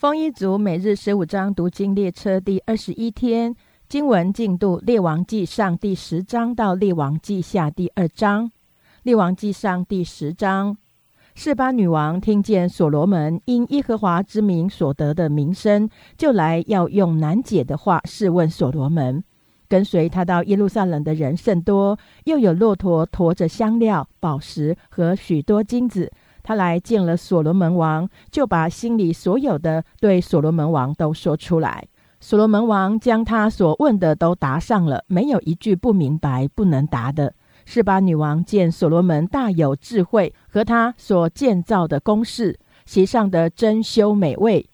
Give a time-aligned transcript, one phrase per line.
[0.00, 3.54] 丰一族每日十五章读经列车第二十一天
[3.86, 8.50] 经文进度：列王记上第十章到列王记下第二章。
[9.02, 10.78] 列王记上第十章，
[11.34, 15.86] 示巴女王听见所罗门因耶和华之名所得的名声，
[16.16, 19.22] 就来要用难解的话试问所罗门。
[19.68, 26.10] 跟随他到耶路撒冷的人甚多，又有骆驼驮着香料、宝石和许多金子。
[26.42, 31.86] 他来见了所罗门王，就把心里所有的对所罗门王都说出来。
[32.20, 37.34] 所罗门王将他所问的都答上了，没有一句不明白、不能答的。
[37.64, 44.68] 示巴女王见所罗门大有智慧，和他所建造的宫室，席上的珍馐美味，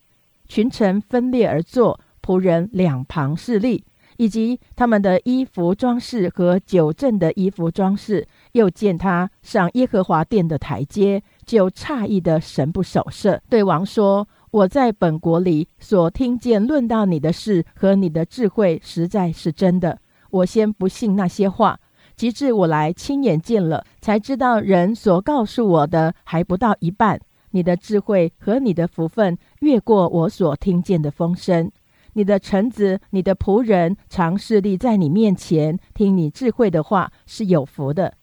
[0.49, 3.85] 群臣分列而坐，仆人两旁侍立，
[4.17, 11.23] 以及他们的衣服装饰和酒政的衣服装饰，又见他上耶和华殿的台阶。
[11.47, 20.01] 就诧异的神不守舍，对王说：“我在本国里所听见论到你的事和你的智慧，实在是真的。
[20.31, 21.79] 我先不信那些话，
[22.17, 27.21] 及至我来亲眼见了，才知道人所告诉我的还不到一半。
[27.53, 31.71] 你的智慧和你的福分越过我所听见的风声。
[32.15, 38.15] 你的臣子、你的仆人常侍立在你面前，听你智慧的话，是有福的。”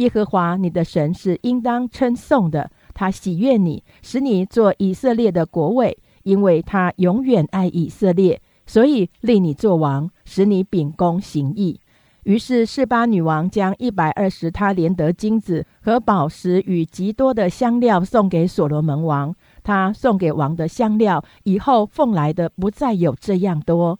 [0.00, 11.78] 耶和华你的神是应当称颂的，他喜悦你，使你做以色列的国位，因为他永远爱以色列，所以立你做王，使你秉公行义。
[12.22, 19.34] 于是示巴女王将一百二十他连得金子和宝石与极多的香料送给所罗门王。
[19.62, 23.98] 他送给王的香料，以后奉来的不再有这样多。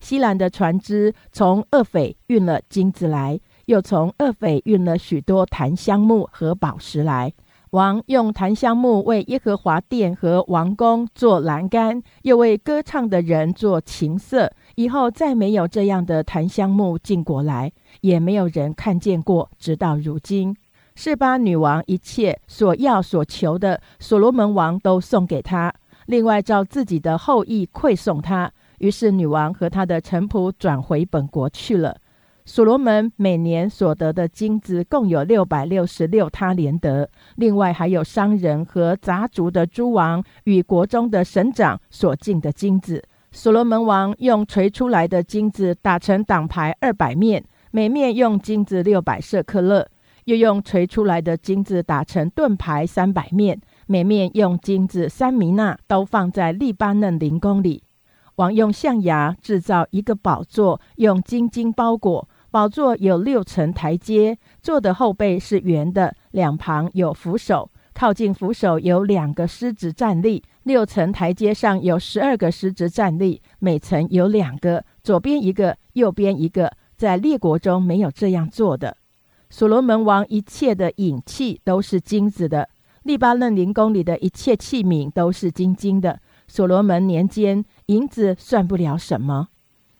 [0.00, 3.38] 西兰的船只从厄斐运了金子来。
[3.66, 7.32] 又从厄斐运了许多檀香木和宝石来。
[7.70, 14.50] 王用檀香木为耶和华殿和王宫做栏杆，又为歌唱的人做琴瑟。
[14.76, 20.56] 以后再没有这样的檀香木进国来，也没有人看见过，直到如今。
[20.94, 25.74] 示巴女王一切所要所求的，所罗门王都送给他，
[26.06, 28.50] 另外照自己的后裔馈送他。
[28.78, 31.96] 于是女王和他的臣仆转回本国去了。
[32.48, 43.02] 所罗门每年所得的金子共有六百六十六他连得，另外还有商人和杂族的诸王与国中的省长所进的金子。
[43.32, 49.84] 所罗门王用锤出来的金子打成挡牌二百面，每面用金子六百舍克勒；
[50.26, 57.82] 又用锤出来的金子打成盾牌三百面，每面用金子三米纳，都放在利巴嫩林宫里。
[58.36, 62.28] 王用象牙制造一个宝座，用金金包裹。
[62.56, 70.42] 宝座有六层台阶，座的后背是圆的，两旁有扶手，靠近扶手有两个狮子站立。
[70.62, 76.72] 六层台阶上有十二个狮子站立，每层有两个，左边一个，右边一个。
[76.96, 78.96] 在列国中没有这样做的。
[79.50, 82.70] 所罗门王一切的引器都是金子的，
[83.02, 86.18] 利巴嫩林宫里的一切器皿都是金金的。
[86.48, 89.48] 所罗门年间，银子算不了什么。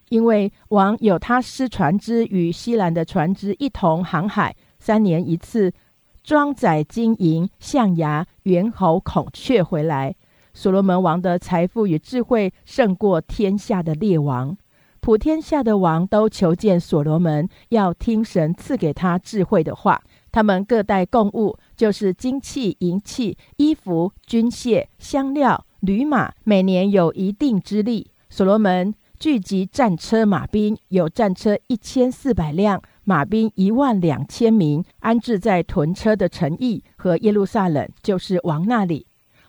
[0.09, 5.72] 因为王有他师船只与西兰的船只一同航海，三年一次，
[6.22, 10.15] 装载金银、象牙、猿猴、孔雀回来。
[10.55, 14.56] 所罗门王的财富与智慧胜过天下的列王，
[15.00, 20.00] 普天下的王都求见所罗门，要听神赐给他智慧的话。
[20.31, 28.11] 他们各带贡物，就是金器、银器、衣服、军械、香料、驴马，每年有一定之力。
[28.31, 28.95] 所罗门。
[29.19, 39.06] 聚集战车马兵，有战车一千四百辆，马兵一万两千名，安置在屯车的城邑和耶路撒冷，就是王那里。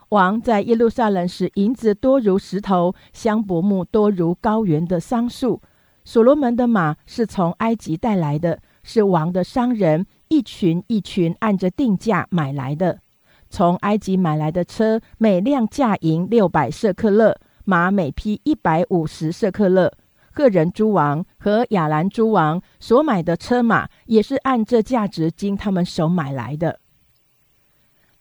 [0.08, 5.60] 王在耶路撒冷使银子多如石头，香柏木多如高原的桑树。
[6.02, 13.00] 所罗门的马是从埃及带来的，是王的商人一群一群按着定价买来的。
[13.50, 17.38] 从埃及买来的车，每辆价银六百舍克勒。
[17.68, 19.92] 马每匹一百五十舍克勒，
[20.32, 26.80] 赫人诸王和亚兰诸王所买的车马也是按这价值经他们手买来的。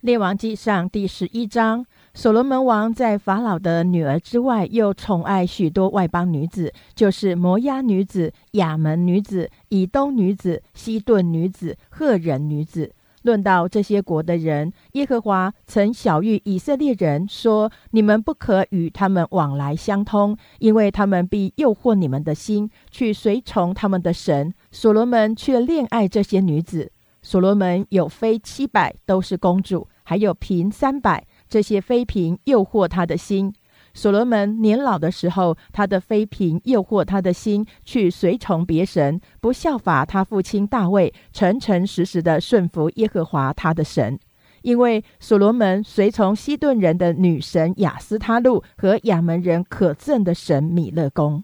[0.01, 12.91] 列王记上第十一章，所罗门王在法老的女儿之外，又宠爱许多外邦女子，就是摩押女子、亚门女子、以东女子、西顿女子、赫人女子。
[13.23, 26.91] 论到这些国的人，耶和华曾晓谕以色列人说：“你们不可与他们往来相通，因为他们必诱惑你们的心，去随从他们的神。”所罗门却恋爱这些女子。
[27.21, 31.25] 所罗门有妃七百，都是公主，还有嫔三百。
[31.49, 33.53] 这些妃嫔诱惑他的心。
[33.97, 44.19] 所罗门年老的时候，他的妃嫔诱惑他的心去随从别神，不效法他父亲大卫，诚诚实实的顺服耶和华他的神。
[44.61, 51.43] 因为所罗门随从西顿人的女神雅斯他路和亚门人可憎的神米勒公。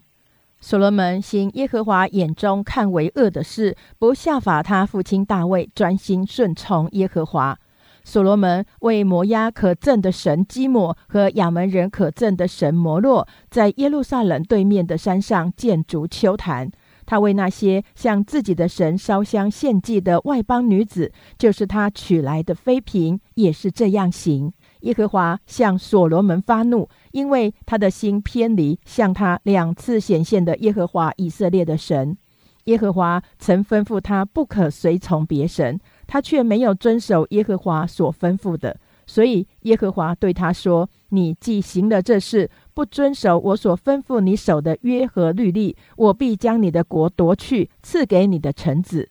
[0.60, 7.58] 所罗门行耶和华眼中看为恶的事，不效法他父亲大卫，专心顺从耶和华。
[8.04, 16.70] 所罗门为摩押可憎的神基摩和亚门人可憎的神摩洛，在耶路撒冷对面的山上建筑丘坛。
[17.06, 24.52] 他为那些向自己的神烧香献祭的外邦女子，就是他娶来的妃嫔，也是这样行。
[24.80, 32.16] 耶和华向所罗门发怒，因为他的心偏离向他两次显现的耶和华以色列的神。
[32.64, 35.78] 耶和华曾吩咐他不可随从别神。
[36.14, 49.08] 他却没有遵守耶和华所吩咐的，所以耶和华对他说：“你既行了这事，不遵守我所吩咐你守的约和律例，我必将你的国夺去，赐给你的臣子。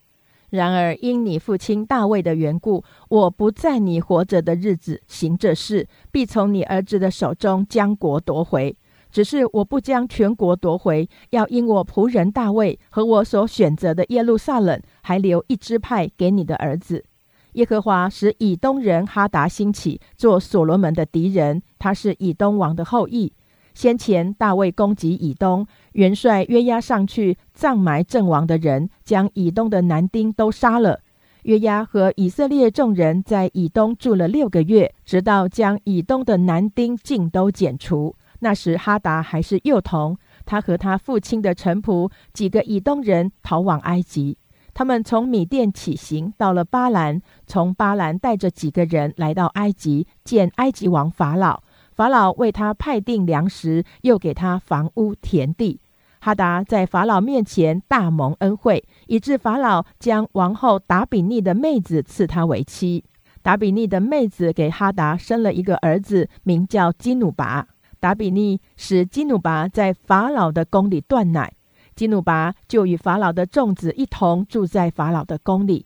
[0.51, 8.77] 然而因你父亲大卫的缘故，我不在你活着的日子行这事，必从你儿子的手中将国夺回。
[9.13, 17.05] 只是我不将全国夺回，要因我仆人大卫和我所选择的耶路撒冷。”还留一支派给你的儿子。
[17.53, 21.61] 耶和华使以东人哈达兴起，做所罗门的敌人。
[21.77, 23.33] 他是以东王的后裔。
[23.75, 31.01] 先前大卫攻击以东，元帅约押上去葬埋阵亡的人，将以东的男丁都杀了。
[31.43, 38.15] 约押和以色列众人在以东住了六个月，直到将以东的男丁尽都剪除。
[38.43, 44.37] 那时哈达还是幼童，他和他父亲的臣仆几个以东人逃往埃及。
[44.73, 51.63] 他们从米甸起行，到了巴兰，从巴兰带着几个人来到埃及，见埃及王法老。
[51.93, 55.79] 法老为他派定粮食，又给他房屋田地。
[56.19, 63.05] 哈达在法老面前大蒙恩惠，以致法老将王后达比尼的妹子赐他为妻。
[63.41, 67.67] 达比尼的妹子给哈达生了一个儿子，名叫基努拔。
[68.03, 71.53] 达比尼使基努拔在法老的宫里断奶。
[71.95, 75.85] 基努拔就与法老的众子一同住在法老的宫里。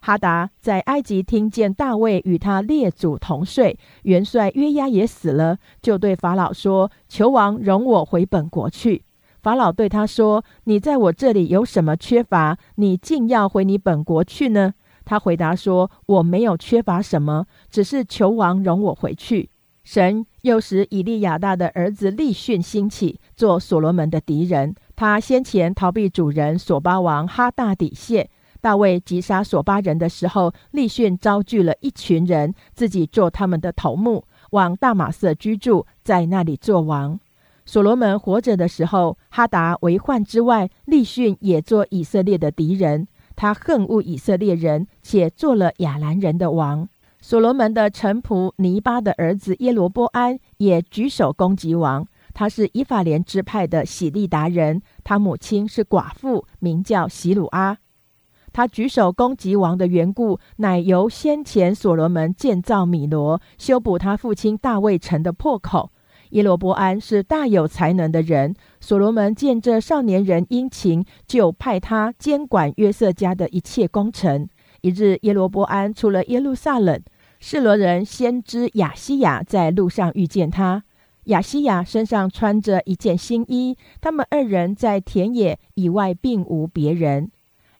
[0.00, 9.04] 哈达在埃及听见大卫与他列祖同睡，元帅约押也死了，就对法老说：“求王容我回本国去。”
[9.42, 12.56] 法老对他说：“你在我这里有什么缺乏？
[12.76, 14.72] 你竟要回你本国去呢？”
[15.04, 19.50] 他回答说：“我没有缺乏什么，只是求王容我回去。”
[19.84, 24.74] 神又使以利亚大的儿子利逊兴起，做所罗门的敌人。
[24.96, 28.28] 他先前逃避主人索巴王哈大底谢，
[28.62, 37.20] 大卫击杀索巴人的时候，利逊招聚了一群人，自己做他们的头目，往大马色居住，在那里做王。
[37.66, 43.06] 所罗门活着的时候，哈达为患之外，利逊也做以色列的敌人。
[43.36, 46.88] 他恨恶以色列人，且做了亚兰人的王。
[47.26, 52.06] 所罗门的臣仆尼巴的儿子耶罗波安也举手攻击王。
[52.34, 57.78] 他是以法莲支派的喜利达人，他母亲是寡妇，名叫喜鲁阿。
[58.52, 65.90] 他举手攻击王的缘故，乃由先前所罗门建造米罗，修补他父亲大卫城的破口。
[66.32, 74.46] 耶罗波安是大有才能的人，所罗门见这少年人殷勤，就派他监管约瑟家的一切工程。
[74.82, 77.00] 一日，耶罗波安出了耶路撒冷，
[77.46, 80.82] 示罗人先知亚西亚在路上遇见他。
[81.24, 87.30] 亚西亚身上穿着一件新衣，他们二人在田野以外并无别人。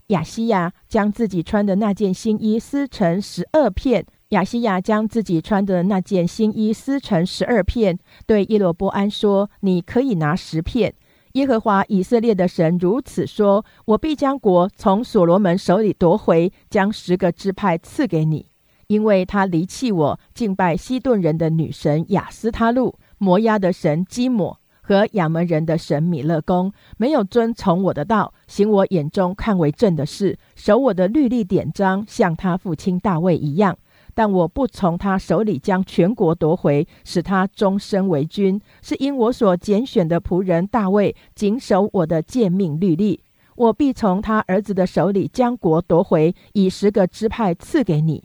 [0.09, 4.04] 亚西亚将自己穿的那件新衣撕成十二片。
[4.28, 10.92] 亚西亚将自己穿的那件新衣撕成十二片，对耶罗波安说：“你可以拿十片。
[11.33, 18.50] 耶和华以色列的神如此说：我必将国从所罗门手里夺回，将十个支派赐给你，
[18.86, 33.78] 因为他离弃我，敬拜西顿人的女神雅斯他路。”摩押的神基摩和亚门人的神米勒公没有遵从我的道，行我眼中看为正的事，守我的律例典章，像他父亲大卫一样。
[34.12, 43.20] 但我不从他手里将全国夺回，使他终身为君，是因我所拣选的仆人大卫谨守我的诫命律例。
[43.56, 48.24] 我必从他儿子的手里将国夺回，以十个支派赐给你。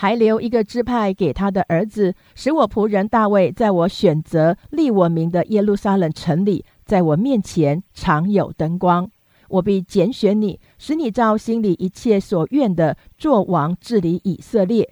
[0.00, 9.10] 还留一个支派给他的儿子，使我仆人大卫在我选择立我名的耶路撒冷城里，在我面前常有灯光。
[9.50, 14.88] 我必拣选你，使你照心里一切所愿的做王治理以色列。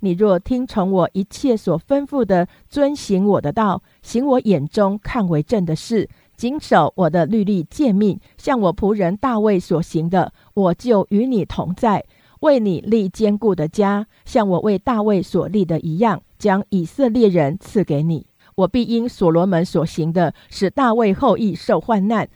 [0.00, 12.04] 你若听从我一切所吩咐的，遵行我的道，行我眼中看为正的事，谨守我的律例诫命，像我仆人大卫所行的，我就与你同在，
[12.40, 18.26] 为你立坚固的家，像我为大卫所立的一样，将以色列人赐给你。
[18.56, 22.28] 我必因所罗门所行的，使大卫后裔受患难，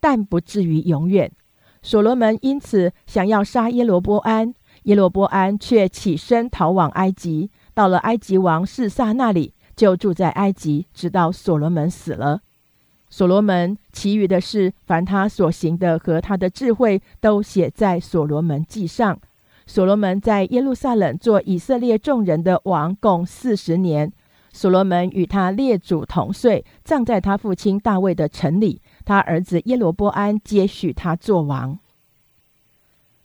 [0.00, 1.30] 但不至于永远。
[1.82, 4.54] 所罗门因此想要杀耶罗波安。
[4.84, 12.40] 耶罗波安却起身逃往埃及，到了埃及王示撒那里，就住在埃及，直到所罗门死了。
[13.08, 19.18] 所罗门其余的事，凡他所行的和他的智慧，都写在所罗门记上。
[19.66, 24.12] 所罗门在耶路撒冷做以色列众人的王，共四十年。
[24.52, 28.80] 所罗门与他列祖同岁，葬在他父亲大卫的城里。
[29.04, 31.78] 他儿子耶罗波安接续他做王。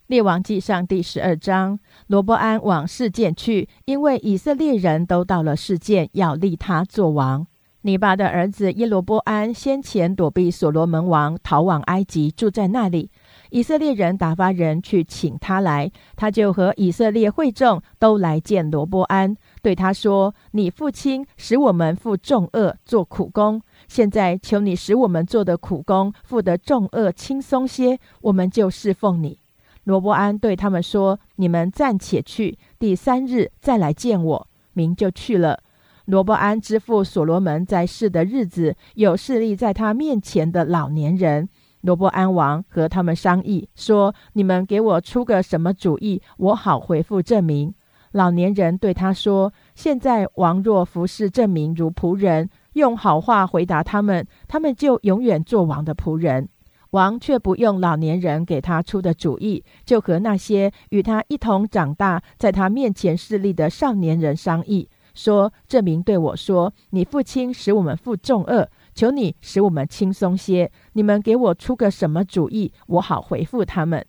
[0.08, 1.78] 列王记上第十二章，
[2.08, 7.46] 罗伯安往事件去，因为以色列人都到了事件，要立他做王。
[7.82, 13.08] 尼巴的儿子耶罗波安先前躲避所罗门王，逃往埃及，住在那里。
[13.50, 23.60] 以色列人打发人去请他来，他就和以色列会众都来见罗伯安，对他说：“你父亲使我们负重恶，做苦工。
[23.88, 29.38] 现在求你使我们做的苦工，负的重恶轻松些，我们就侍奉你。”
[29.84, 35.60] 罗伯安对他们说：“你们暂且去，第三日再来见我。”明就去了。
[36.04, 41.48] 罗伯安之父所罗门在世的日子，有势力在他面前的老年人。
[41.82, 47.74] 罗伯安王和他们商议说：“你们给我出个什么主意，我好回复证明。”
[48.12, 56.48] 老年人对他说：“现在王若服侍证明如仆人，用好话回答他们，他们就永远做王的仆人。”
[56.90, 70.72] 王却不用老年人给他出的主意，就和那些与他一同长大、在他面前势力的少年人商议，说：“证明对我说，你父亲使我们负重恶，求你使我们轻松些。
[71.00, 74.04] 你们给我出个什么主意，我好回复他们。”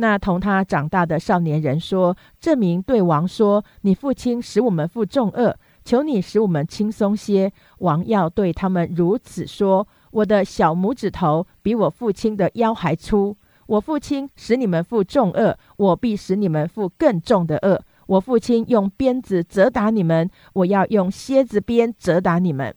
[0.00, 9.88] 那同他长大的少年人说：“这名对王说，你父亲使我们负重恶，求你使我们轻松些。”王要对他们如此说。
[10.12, 13.36] 我的小拇指头比我父亲的腰还粗。
[13.66, 17.82] 我父亲使你们负重恶，我必使你们负更重的恶。
[18.06, 22.72] 我父亲用鞭子责打你们，我要用蝎子鞭责打你们。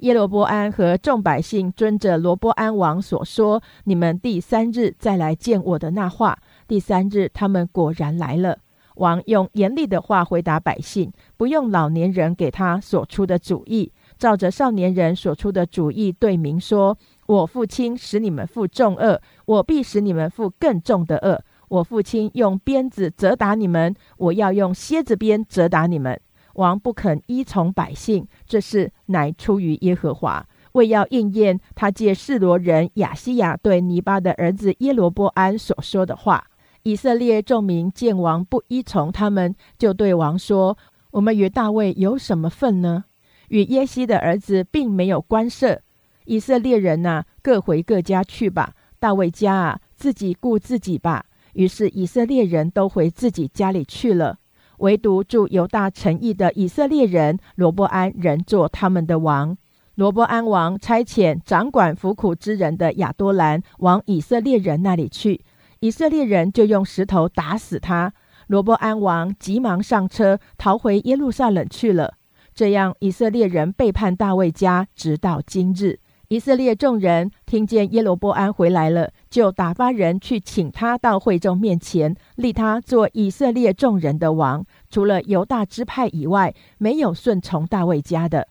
[0.00, 6.38] 耶罗波安和众百姓遵着罗波安王所说，你们第三日再来见我的那话。
[6.66, 8.58] 第三日，他们果然来了。
[8.96, 13.92] 王用严厉的话回答百姓，不用老年人给他所出的主意。
[14.18, 21.42] 照着少年人所出的主意，对民说：“我父亲使你们负重恶，我必使你们负更重的恶。
[21.68, 26.18] 我父亲用鞭子责打你们，我要用蝎子鞭责打你们。”
[26.60, 36.44] 王不肯依从百姓，这事乃出于耶和华，为要应验他借示罗人亚西亚对尼巴的儿子耶罗波安所说的话。
[36.82, 40.76] 以色列众民见王不依从他们，就对王说
[41.12, 43.04] ：“我们与大卫有什么份呢？”
[43.48, 45.80] 与耶西的儿子并没有关涉，
[46.26, 48.74] 以色列人呐，各回各家去吧。
[48.98, 51.24] 大卫家啊，自己顾自己吧。
[51.54, 54.38] 于是以色列人都回自己家里去了，
[54.80, 59.56] 唯独住犹大城邑的以色列人罗伯安仍做他们的王。
[59.94, 65.42] 罗伯安王差遣掌管服苦之人的亚多兰往以色列人那里去，
[65.80, 68.12] 以色列人就用石头打死他。
[68.46, 72.14] 罗伯安王急忙上车逃回耶路撒冷去了。
[72.54, 76.00] 这样，以色列人背叛大卫家，直到今日。
[76.32, 84.64] 以色列众人听见耶罗波安回来了，就打发人去请他到会众面前，立他做以色列众人的王。
[84.88, 88.46] 除了犹大支派以外，没有顺从大卫家的。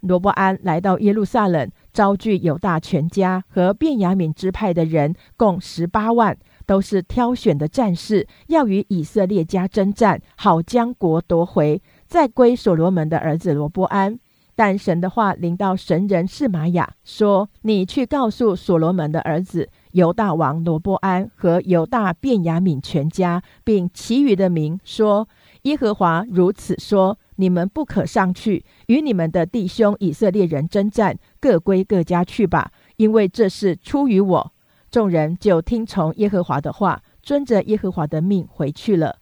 [0.00, 11.80] 罗伯安来到耶路撒冷，招聚犹大全家和便雅悯支派的人，共十八万，都是挑选的战士，要与以色列家征战，好将国夺回。
[12.06, 14.20] 再归所罗门的儿子罗伯安，
[14.56, 25.28] 但神的话临到神人示玛雅，说：“你去告诉所罗门的儿子犹大王罗伯安和犹大便雅悯全家，并其余的民说：
[25.62, 34.52] 耶和华如此说：你们不可上去与你们的弟兄以色列人征战，各归各家去吧，因为这是出于我。”
[34.88, 39.16] 众人就听从耶和华的话，遵着耶和华的命回去了。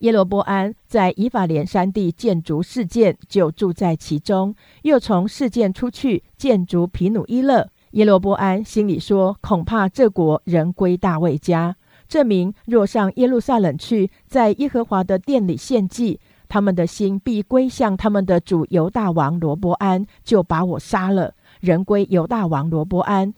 [0.00, 4.54] 耶罗波安在以法莲山地建筑事件，就住在其中。
[4.82, 7.68] 又从事件出去建筑皮努伊勒。
[7.92, 11.74] 耶罗波安心里说：“恐怕这国仍归大卫家。
[12.06, 23.34] 这名若上耶路撒冷去，在耶和华的殿里献祭，他们的心必归向他们的主犹大王罗伯安，就把我杀了，人归犹大王罗伯安。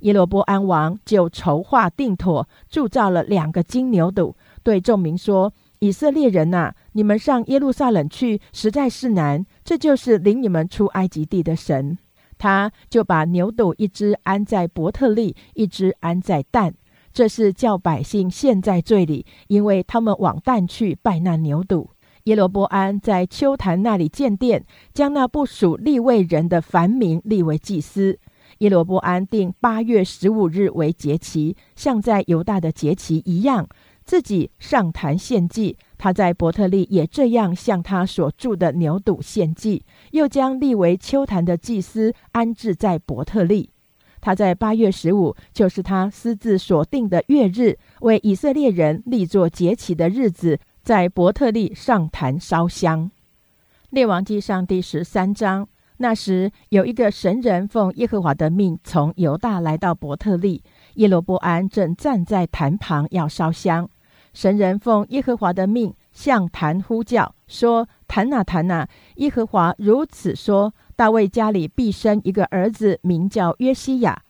[0.00, 5.52] 耶罗波安王就筹划定妥，铸造了两个金牛犊，对众民说
[5.84, 9.44] ：“以色列人呐，你们上耶路撒冷去，实在是难。
[9.62, 11.98] 这就是领你们出埃及地的神。”
[12.38, 16.72] 他就把牛犊一只安在伯特利，一只安在蛋。
[17.12, 21.88] 这是叫百姓陷在罪里，因为他们往蛋去拜那牛犊。
[22.24, 24.64] 耶罗波安在丘坛那里建殿，
[24.94, 28.18] 将那不属立位人的凡民立为祭司。
[28.58, 33.68] 耶罗波安定八月十五日为节期，像在犹大的节期一样，
[34.04, 35.76] 自己上坛献祭。
[35.96, 43.70] 他在伯特利也这样向他所住的牛犊献祭，又将立为丘坛的祭司安置在伯特利。
[44.20, 53.10] 他在八月十五，就是他私自所定的月日，为以色列人立作节期的日子，在伯特利上坛烧香。
[53.90, 55.68] 列王记上第十三章。
[55.98, 60.62] 那时有一个神人奉耶和华的命从犹大来到伯特利，
[60.94, 63.88] 耶罗波安正站在坛旁要烧香。
[64.34, 68.86] 神人奉耶和华的命向坛呼叫说：“坛哪坛哪！”
[69.16, 74.22] 耶和华如此说：“大卫家里必生一个儿子，名叫约西亚，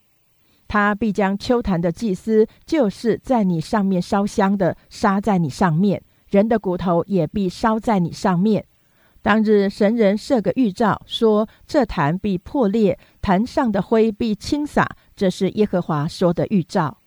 [0.69, 8.65] 他必将秋坛的祭司，就是在你上面烧香的，杀在你上面；人的骨头也必烧在你上面。”
[9.23, 14.87] 当日神人设个预兆，说这坛必破裂，坛上的灰必倾洒。
[15.17, 16.99] 这是耶和华说的预兆。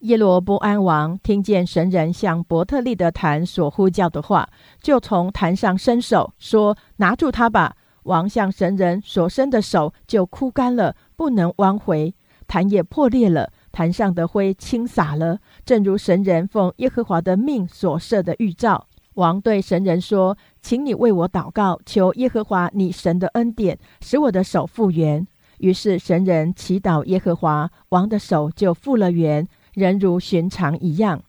[0.00, 4.48] 耶罗波安王听见神人向伯特利的坛所呼叫的话，
[4.80, 7.74] 就从坛上伸手说：“拿住他吧！”
[8.04, 12.14] 王向神人所伸的手就枯干了，不能弯回，
[12.46, 18.86] 坛也破裂了，坛上的灰倾洒了，正如神人奉耶和华的命所设的预兆。
[19.14, 25.26] 王对神人说：“请你为我祷告，求耶和华你神的恩典，使我的手复原。”
[25.58, 29.46] 于是神人祈祷耶和华，王的手就复了原，
[29.78, 31.22] 人如寻常一样。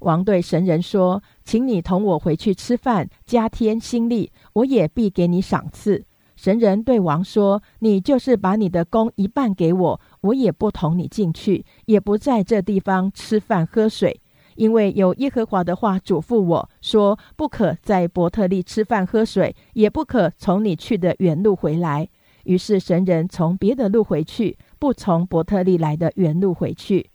[0.00, 6.04] 王对神人说：“请你同我回去吃饭，加添心力，我也必给你赏赐。”
[6.36, 14.18] 神人对王说：“你就是把你的工一半给我，我也不同你进去，也不在这地方吃饭喝水。”
[14.56, 22.08] 因为有耶和华的话嘱咐我说：“不可在伯特利吃饭喝水，也不可从你去的原路回来。”
[22.44, 27.10] 于是神人从别的路回去，不从伯特利来的原路回去。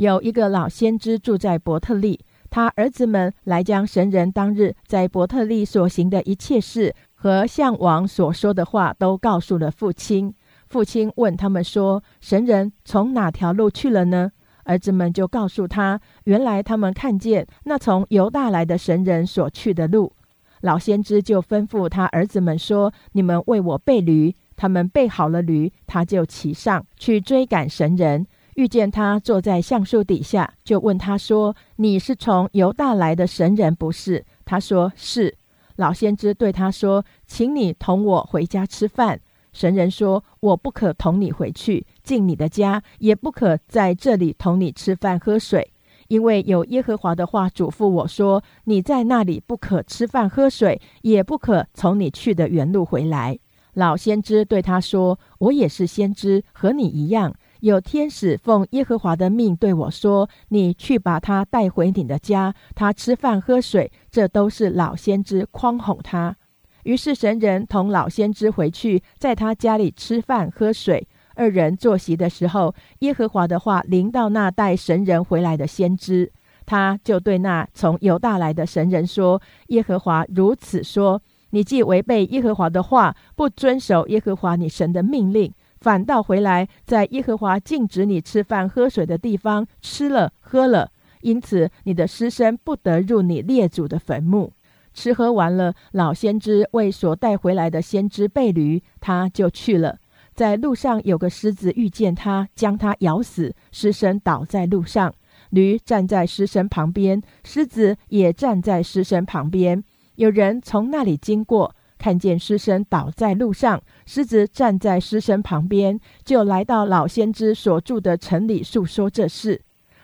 [0.00, 10.34] 有一个老先知住在伯特利，他儿子们来将神人当日在伯特利所行的一切事和向王所说的话都告诉了父亲。
[10.68, 14.30] 父亲问他们说：“神人从哪条路去了呢？”
[14.64, 20.14] 儿子们就告诉他，原来他们看见那从犹大来的神人所去的路。
[20.62, 28.26] 老先知就吩咐他儿子们说：“你们为我备驴。”他们备好了驴，他就骑上去追赶神人。
[28.54, 35.36] 遇见他坐在橡树底下，就问他说：“你是从犹大来的神人不是？”他说：“是。”
[35.76, 39.20] 老先知对他说：“请你同我回家吃饭。”
[39.52, 45.72] 神人说：“我不可同你回去进你的家，也不可在这里同你吃饭喝水，
[46.08, 53.38] 因为有耶和华的话嘱咐我说：你在那里不可吃饭喝水，也不可从你去的原路回来。”
[53.74, 57.34] 老先知对他说：“我也是先知，和你一样。
[57.60, 66.36] 有天使奉耶和华的命对我说：你去把他带回你的家，他吃饭喝水，这都是老先知诓哄他。”
[66.84, 71.06] 于是神人同老先知回去，在他家里吃饭喝水。
[71.34, 76.30] 二人坐席的时候，耶和华的话临到那带神人回来的先知，
[76.66, 81.20] 他就对那从犹大来的神人说：“耶和华如此说：
[81.50, 90.90] 你既违背耶和华的话，不遵守耶和华你神的命令，反倒回来在耶和华禁止你吃饭喝水的地方吃了喝了，
[91.22, 94.52] 因此你的尸身不得入你列祖的坟墓。”
[94.92, 99.98] 吃喝完了，老先知为所带回来的先知背驴，他就去了。
[100.34, 105.14] 在路上有个狮子遇见他，将他咬死，尸身倒在路上。
[105.50, 109.82] 驴站在尸身旁边，狮子也站在尸身旁边。
[110.16, 119.60] 有人从那里经过，看见尸身倒在路上，狮子站在尸身旁边，就来到老先知所住的城里诉说这事。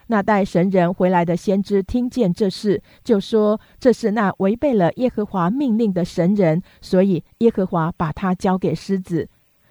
[0.09, 9.28] 那带神人回来的先知听见这事，就说：“这是那违背了耶和华命令的神人，所以耶和华把他交给狮子，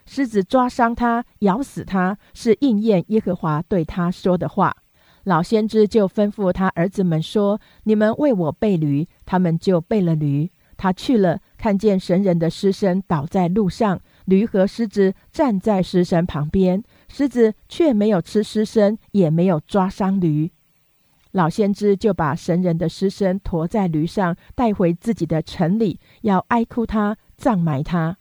[0.08, 4.76] 狮子抓伤他，咬死他，是应验耶和华对他说的话。”
[5.24, 10.52] 老先知就吩咐他儿子们说：“你们为我备驴。”他们就备了驴。
[10.78, 20.52] 他去了，看见神人的尸身倒在路上，驴和狮子站在尸身旁边，狮子却没有吃尸身，也没有抓伤驴。
[21.32, 28.18] 老先知就把神人的尸身驮在驴上，带回自己的城里，要哀哭他，葬埋他，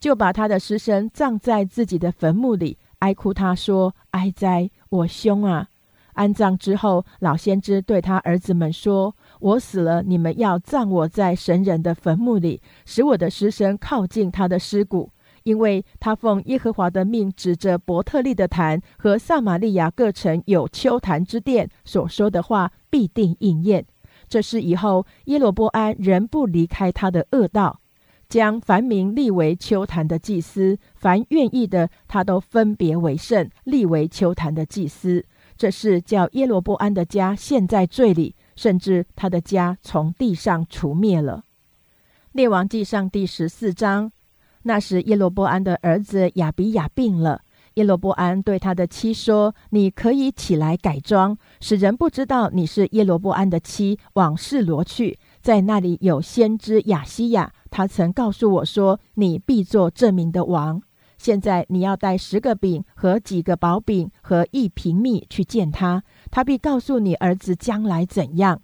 [0.00, 5.68] 就把他的尸身葬在自己的坟墓里，哀哭他说：“哀哉，我兄啊！”
[6.14, 15.10] 安葬之后，老先知对他儿子们说：“我死了，你们要葬我在神人的坟墓里，使我的尸身靠近他的尸骨。”
[15.44, 23.86] 因为他奉耶和华的命，指着伯特利的坛和撒玛利亚各城有丘坛之殿所说的话，必定应验。
[24.28, 27.78] 这是以后耶罗波安仍不离开他的恶道，
[28.28, 35.24] 将凡民立为丘坛的祭司，凡愿意的，他都分别为圣，立为丘坛的祭司。
[35.56, 41.44] 这是叫耶罗波安的家陷在罪里，甚至他的家从地上除灭了。
[42.32, 44.10] 列王记上第十四章。
[44.62, 47.42] 那时，耶罗波安的儿子亚比亚病了。
[47.74, 55.18] 耶罗波安对他的妻说：“你可以起来改装，使人不知道你是耶罗波安的妻，往示罗去。
[55.40, 60.82] 在那里有先知亚西亚，他曾告诉我说，你必做这名的王。
[61.18, 66.02] 现在你要带十个饼和几个薄饼和一瓶蜜去见他，
[66.36, 68.60] 他必告诉你儿子将来怎样。”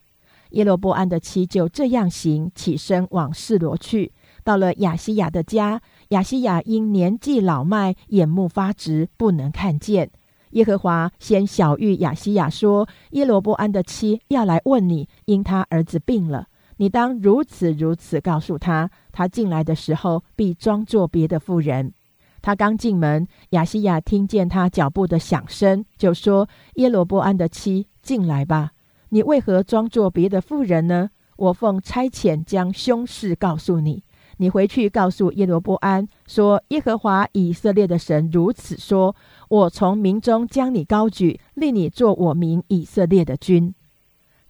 [0.53, 4.13] 耶罗波安的妻就这样行，起身往示罗去。
[4.45, 10.11] 到了亚西亚的家，亚西亚因年纪老迈，眼目发直，不能看见。
[10.51, 18.91] 耶和华先晓谕亚西亚说：“耶罗波安的妻要来问你，因他儿子病了，你当如此如此告诉他。
[19.13, 21.95] 他进来的时候，必装作别的妇人。
[22.43, 28.73] 他刚进门，亚西亚听见他脚步的响声，就说：耶罗波安的妻，进来吧。
[29.11, 31.11] 你为何装作别的妇人呢？
[31.37, 34.03] 我奉差遣将凶事告诉你。”
[34.39, 39.15] 你回去告诉耶罗波安说：“耶和华以色列的神如此说：
[39.49, 43.73] 我从民中将你高举，立你做我民以色列的君，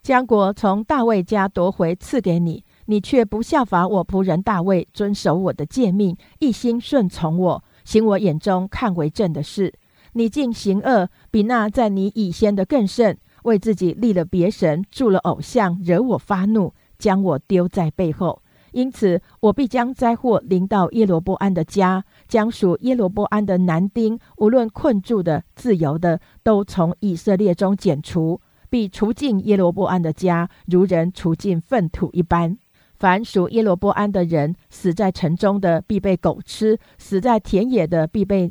[0.01, 2.63] 将国从大卫家夺回赐给你。
[2.85, 9.73] 你却不效法我仆人大卫，遵守我的诫命，一心顺从我，行我眼中看为正的事。
[10.13, 18.41] 你竟行恶，比那在你以先的更甚，为自己立了别神，住了偶像，惹我发怒，将我丢在背后。”
[18.73, 28.41] 因此，我必将灾祸临到耶罗波安的家，将属耶罗波安的男丁，无论困住的、自由的，都从以色列中剪除，
[28.71, 32.57] 必除尽耶罗波安的家，如人除尽粪土一般。
[33.03, 38.49] 凡属耶罗波安的人，死在城中的，必被狗吃；死在田野的，必被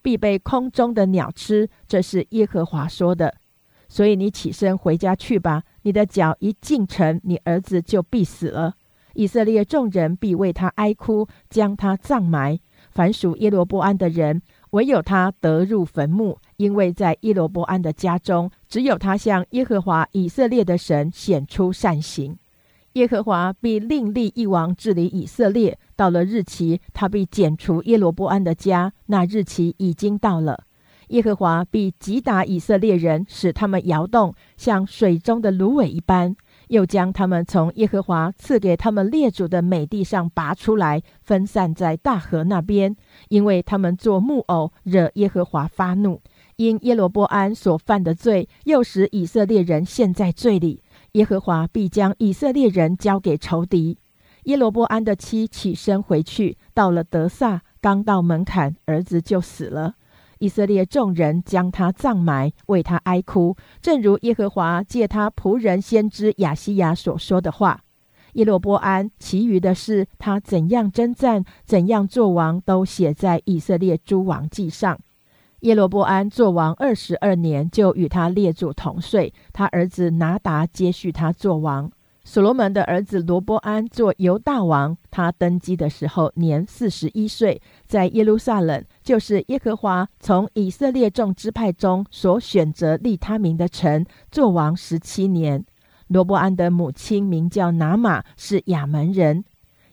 [0.00, 1.68] 必被空中的鸟吃。
[1.86, 3.34] 这是耶和华说的。
[3.86, 5.62] 所以你起身回家去吧。
[5.82, 8.76] 你的脚一进城，你儿子就必死了。
[9.12, 12.58] 以色列众人必为他哀哭，将他葬埋。
[12.92, 22.38] 凡属耶罗波安的人，唯有他得入坟墓，因为在耶罗波安的家中，只有他向耶和华以色列的神显出善行。
[22.96, 25.78] 耶和华必另立一王治理以色列。
[25.96, 28.90] 到了日期，他必剪除耶罗波安的家。
[29.04, 30.64] 那日期已经到了。
[31.08, 36.34] 耶和华必击打以色列人，使他们摇动，像水中的芦苇一般。
[36.68, 42.96] 又将他们从耶和华赐给他们列祖的美地上拔出来，分散在大河那边，
[43.28, 46.22] 因为他们做木偶，惹耶和华发怒。
[46.56, 50.82] 因耶罗波安所犯的罪，又使以色列人陷在罪里，
[51.16, 53.98] 耶和华必将以色列人交给仇敌。
[54.44, 59.94] 耶罗波安的妻起身回去，到了德萨，刚到门槛，儿子就死了。
[60.40, 67.80] 以色列众人将他葬埋，为他哀哭，正如耶和华借他仆人先知亚西亚所说的话。
[68.34, 74.98] 耶罗波安其余的事，他怎样征战，怎样做王，都写在以色列诸王记上。
[75.66, 79.34] 耶罗波安做王二十二年，就与他列祖同岁。
[79.52, 81.90] 他儿子拿达接续他做王。
[82.22, 95.64] 所罗门的儿子罗波安做犹大王，他登基的时候年四十一岁，在耶路撒冷，就是耶和华从以色列众支派中所选择立他名的城，做王十七年。
[96.06, 99.44] 罗波安的母亲名叫拿玛，是亚门人。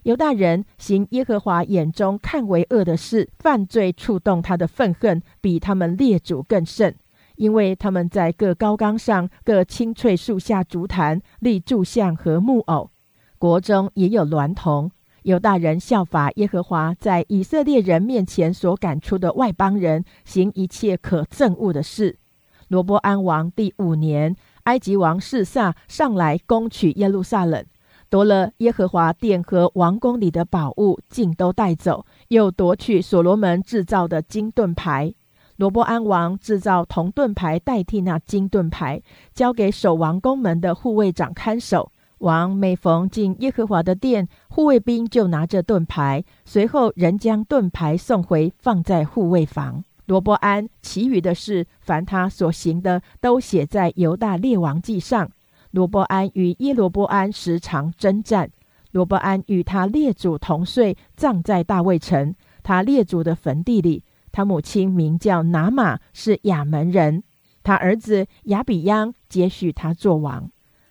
[0.04, 6.94] 犹大人行耶和华眼中看为恶的事，犯罪触动他的愤恨，比他们列祖更甚。
[7.36, 12.92] 因为他们在各高岗上、各青翠树下竹坛立柱像和木偶，
[13.38, 14.92] 国中也有娈童。
[15.24, 22.20] 犹大人效法耶和华在以色列人面前所赶出的外邦人，行一切可憎恶的事。
[22.68, 27.66] 罗波安王第五年，埃及王示撒上来攻取耶路撒冷，
[28.13, 35.12] 夺了耶和华殿和王宫里的宝物，尽都带走，又夺去所罗门制造的金盾牌。
[35.56, 39.02] 罗波安王制造铜盾牌代替那金盾牌，
[39.34, 41.91] 交给守王宫门的护卫长看守。
[42.19, 49.84] 王每逢进耶和华的殿，护卫兵就拿着盾牌，随后仍将盾牌送回，放在护卫房。
[50.06, 55.32] 罗波安其余的事，凡他所行的，都写在犹大列王记上。
[55.74, 58.52] 罗伯安与耶罗伯安时常征战。
[58.92, 64.04] 罗伯安与他列祖同睡，葬在大卫城，他列祖的坟地里。
[64.32, 67.24] 他母亲名叫拿玛，是亚门人。
[67.64, 70.48] 他儿子亚比央接续他做王。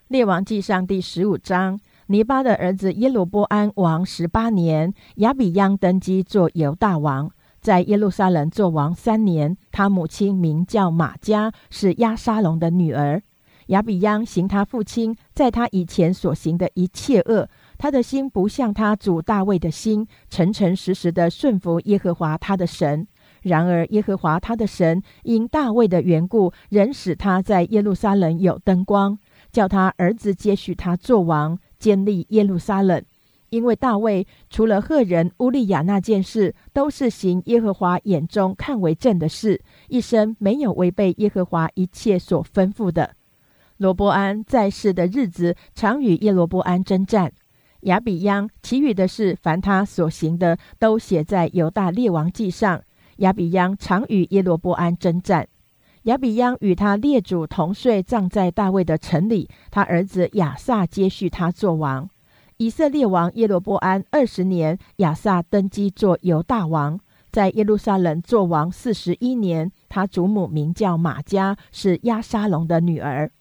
[0.09, 9.55] 列王记上第十五章，尼巴的儿子耶罗波安王十八年，亚比央登基做犹大王，在耶路撒冷做王三年。
[9.71, 13.23] 他母亲名叫玛加，是亚沙龙的女儿。
[13.67, 17.47] 亚比央行他父亲在他以前所行的一切恶，
[17.77, 23.07] 他的心不像他主大卫的心，诚诚实实的顺服耶和华他的神。
[23.41, 29.17] 然而耶和华他的神因大卫的缘故，仍使他在耶路撒冷有灯光，
[29.51, 33.03] 叫他儿子接续他做王，建立耶路撒冷。
[33.49, 43.13] 因为大卫除了赫人乌利亚那件事，都是行耶和华眼中看为正的事，一生没有违背耶和华一切所吩咐的。
[43.77, 47.31] 罗波安在世的日子，常与耶罗波安征战。
[47.81, 52.81] 亚比央其余的事，凡他所行的，都写在犹大列王记上。
[53.17, 55.47] 亚比央常与耶罗波安征战。
[56.03, 59.49] 亚比央与他列祖同睡，葬在大卫的城里。
[59.69, 62.09] 他儿子亚撒接续他做王。
[62.57, 66.99] 以色列王耶罗波安二十年，亚撒登基做犹大王，
[67.31, 69.71] 在耶路撒冷做王四十一年。
[69.89, 73.31] 他祖母名叫玛加，是亚沙龙的女儿。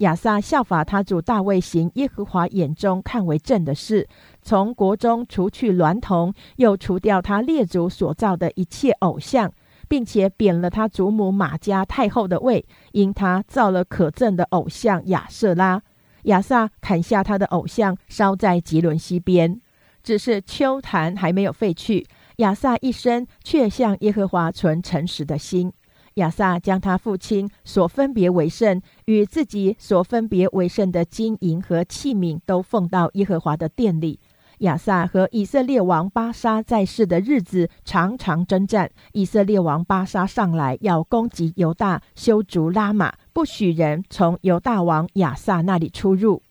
[0.00, 4.08] 亚撒效法他主大卫行耶和华眼中看为正的事，
[4.42, 9.52] 从国中除去娈童，又除掉他列祖所造的一切偶像，
[9.88, 15.82] 并且贬了他祖母玛加太后的位，因他造了可憎的偶像亚瑟拉。
[16.24, 19.60] 亚撒砍下他的偶像，烧在吉伦西边。
[20.02, 25.70] 只是秋坛还没有废去，亚撒一生却向耶和华存诚实的心。
[26.20, 34.20] 亚撒将他父亲所分别为圣与自己所分别为圣的金银和器皿都奉到耶和华的殿里。
[34.58, 38.90] 亚撒和以色列王巴沙在世的日子常常征战。
[39.12, 46.42] 以色列王巴沙上来要攻击犹大，修筑拉玛，不许人从犹大王亚撒那里出入。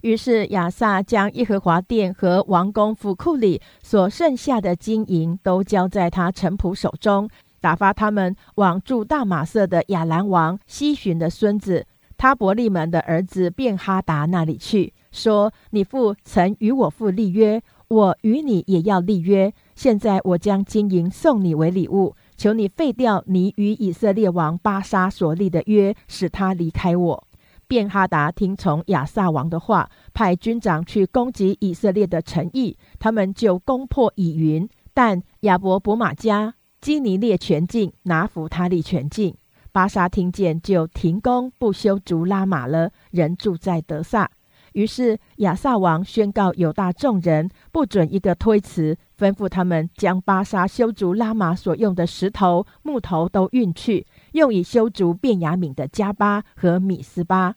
[0.00, 7.30] 于是亚撒将耶和华殿和王宫府库里所剩下的金银都交在他臣仆手中。
[7.66, 11.84] 打发他们往住大马色的亚兰王西巡的孙子
[12.16, 19.52] 他伯利门的儿子便哈达那里去，说：“你父曾与我父立约，我与你也要立约。
[19.74, 27.26] 现在我将金银送你为礼物，求你废掉你与以色列王巴沙所立的约，使他离开我。”
[27.66, 36.54] 便哈达听从亚萨王的话，派军长去攻击以色列的城邑，他们就攻破以云，但亚伯伯马加。
[36.80, 39.34] 基尼列全境，拿弗他利全境。
[39.72, 44.30] 巴沙听见，就停工不修竹拉玛了，人住在德萨。
[44.72, 57.54] 于是亚萨王宣告犹大众人，不准一个推辞，吩咐他们将巴沙修竹拉玛所用的石头、木头都运去，用以修筑便雅敏的加巴和米斯巴。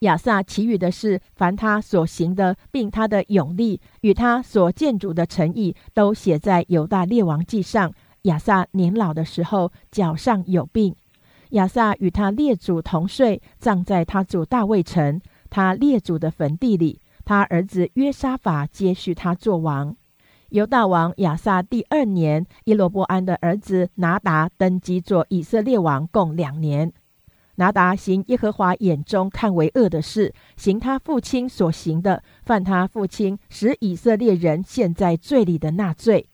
[0.00, 7.92] 亚萨其余的事，凡他所行的，并他的勇力与他所建筑的诚意，都写在犹大列王记上。
[8.22, 10.94] 亚萨年老的时候，脚上有病。
[11.50, 17.00] 亚萨与他列祖同睡，葬在他祖大卫城，他列祖的坟地里。
[17.24, 19.94] 他儿子约沙法接续他做王。
[20.48, 26.92] 犹大王亚萨第二年，耶罗波安的儿子拿达登基做以色列王，共两年。
[27.56, 36.28] 拿达行耶和华眼中看为恶的事，行他父亲所行的，犯他父亲使以色列人陷在罪里的那罪。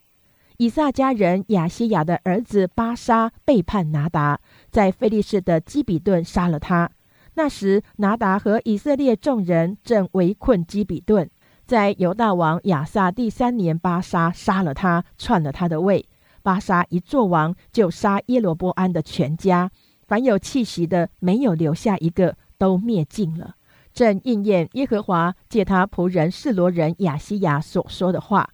[0.60, 4.40] 以撒家人亚西亚的儿子巴沙背叛拿达，
[4.72, 6.90] 在菲利士的基比顿杀了他。
[7.34, 11.30] 那时拿达和以色列众人正围困基比顿。
[11.64, 16.04] 在犹大王亚撒第三年，巴沙杀了他，篡了他的位。
[16.42, 19.70] 巴沙一做王，就杀耶罗波安的全家，
[20.08, 23.54] 凡有气息的，没有留下一个，都灭尽了。
[23.94, 28.50] 正应验耶和华借他仆人示罗人亚西亚所说的话。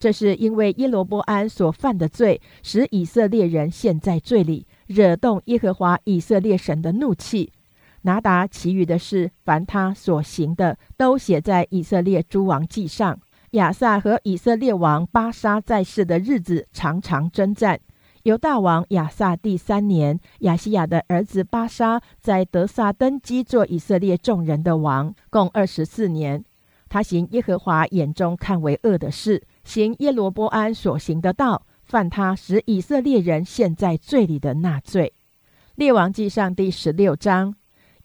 [0.00, 7.52] 这是因为耶罗波安所犯的罪，使以色列人陷在罪里，惹动耶和华以色列神的怒气。
[8.02, 13.20] 拿达其余的事，凡他所行的，都写在以色列诸王记上。
[13.50, 17.78] 亚萨和以色列王巴沙在世的日子，常常征战。
[18.22, 26.42] 犹大王亚萨第三年，亚西亚的儿子巴沙在德萨登基做以色列众人的王，共二十四年。
[26.88, 35.12] 他行耶和华眼中看为恶的事，行耶罗波安所行的道，犯他使以色列人陷在罪里的那罪。
[35.76, 37.54] 列王记上第十六章，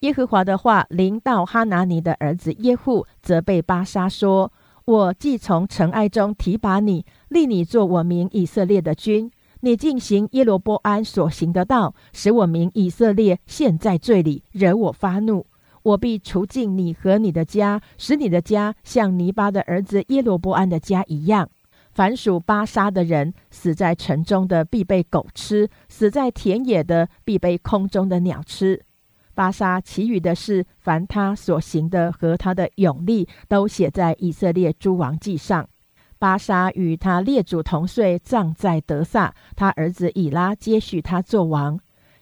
[0.02, 4.54] 耶和华的话临到哈拿尼的儿子耶户，责备巴沙说。
[4.86, 15.48] 我既从尘埃中提拔你，立你做我名以色列的君，你进行耶罗波安所行的道，使我名以色列陷在罪里，惹我发怒，
[15.82, 21.50] 我必除尽你和你的家，使你的家像尼巴的儿子耶罗波安的家一样。
[21.96, 28.84] 凡属巴沙的人，死在城中的必被狗吃，死在田野的必被空中的鸟吃。
[29.34, 35.70] 巴沙其余的事，凡他所行的和他的勇力，都写在以色列诸王记上。
[36.20, 39.34] 巴沙与他列祖同岁，葬在德萨。
[39.56, 41.80] 他儿子以拉接续他做王。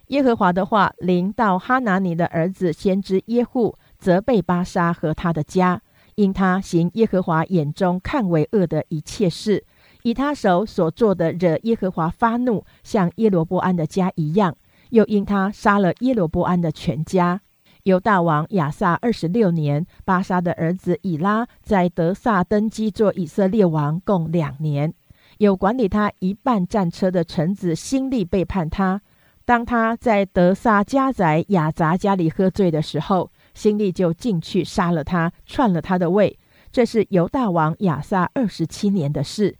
[0.10, 5.82] 耶和华的话临到哈拿尼的儿子先知耶户，责备巴沙和他的家，
[6.16, 9.64] 因他行耶和华眼中看为恶的一切事，
[10.04, 14.56] 以他手所做的惹耶和华发怒，像耶罗波安的家一样。
[14.90, 17.42] 又因他杀了耶罗波安的全家，
[17.82, 24.94] 犹大王亚萨二十六年，巴沙的儿子以拉在德萨登基做以色列王，共两年。
[25.40, 29.02] 有管理他一半战车的臣子辛利背叛他，
[29.46, 36.38] 当他在德萨家宅亚杂家里喝醉的时候，新利就进去杀了他，篡了他的位。
[36.72, 39.56] 这是犹大王亚萨二十七年的事。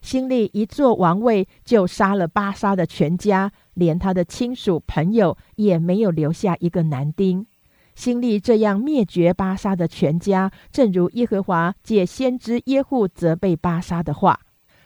[0.00, 3.52] 新利一坐王位，就杀了巴沙的全家。
[3.74, 7.46] 连他的亲属朋友也没有留下一个男丁。
[7.94, 14.40] 新利这样灭绝巴沙的全家，正如耶和华借先知耶户责备巴沙的话。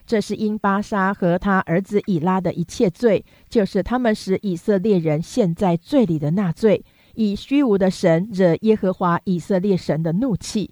[0.05, 6.85] 这是因巴沙和他儿子以拉的一切罪，就是他们使以色列人陷在罪里的那罪，
[7.15, 10.71] 以虚无的神惹耶和华以色列神的怒气。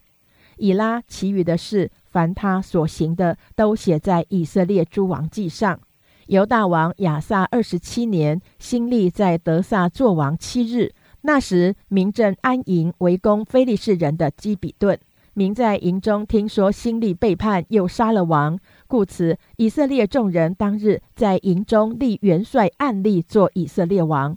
[0.57, 5.81] 以拉其余的事，凡他所行的，都写在以色列诸王记上。
[6.27, 10.93] 犹大王亚萨二十七年，新立在德萨作王七日。
[11.23, 14.99] 那时，民正安营围攻非利士人的基比顿。
[15.33, 24.37] 民在营中听说新立背叛，又杀了王，故此以色列众人当日在营中立元帅暗利做以色列王。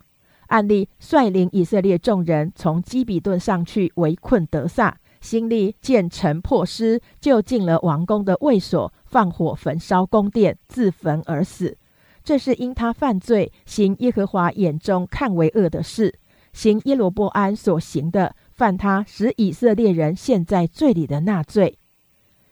[0.54, 4.96] 暗利率领以色列众人从基比顿上去围困德萨。
[5.20, 11.76] 新立见城破失，就进了王宫的卫所，放火焚烧宫殿，自焚而死。
[12.24, 16.14] 这是因他犯罪，行耶和华眼中看为恶的事，
[16.52, 21.80] 行耶罗波安所行的，犯他使以色列人陷在罪里的那罪。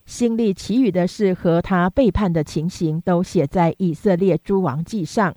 [0.07, 5.35] 心力其余的事和他背叛的情形，都写在以色列诸王记上。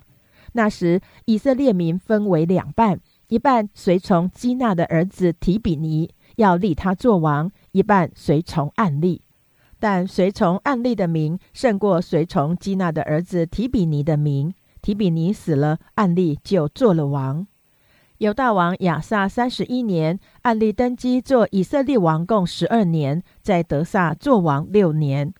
[0.57, 9.21] 那时，以色列民分为两半，一半随从基纳的儿子提比尼，要立他做王；一半随从暗利。
[9.81, 14.53] 但随从暗利的名胜过随从基纳的儿子提比尼的名。
[14.81, 17.45] 提比尼死了，暗利就做了王。
[18.19, 25.33] 犹大王亚萨三十一年，暗利登基做以色列王，共十二年，在德萨做王六年。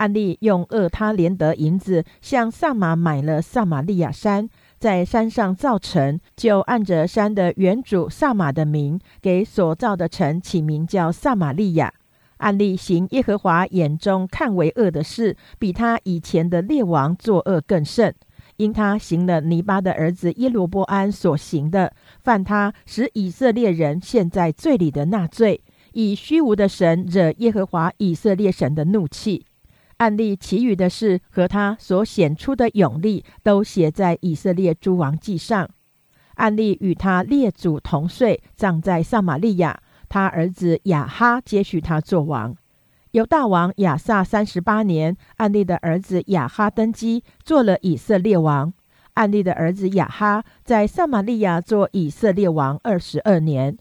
[0.00, 11.92] 暗利用厄他连德银子向萨马买了撒玛利亚山，在山上造城，就按着山的原主萨马的名，给所造的城起名叫撒玛利亚。
[12.38, 18.14] 案例行耶和华眼中看为恶的事，比他以前的列王作恶更甚，
[18.56, 21.92] 因他行了尼巴的儿子耶罗波安所行的，
[22.24, 29.44] 犯他使以色列人陷在罪里的那罪，以虚无的神惹耶和华以色列神的怒气。
[30.00, 35.68] 案例其余的事和他所显出的勇力，都写在以色列诸王记上。
[36.36, 39.82] 案例与他列祖同岁，葬在撒玛利亚。
[40.08, 42.56] 他儿子亚哈接续他做王。
[43.10, 48.72] 由大王亚萨三十八年，暗利的儿子亚哈登基，做了以色列王。
[49.14, 53.76] 暗利的儿子亚哈在撒玛利亚做以色列王二十二年。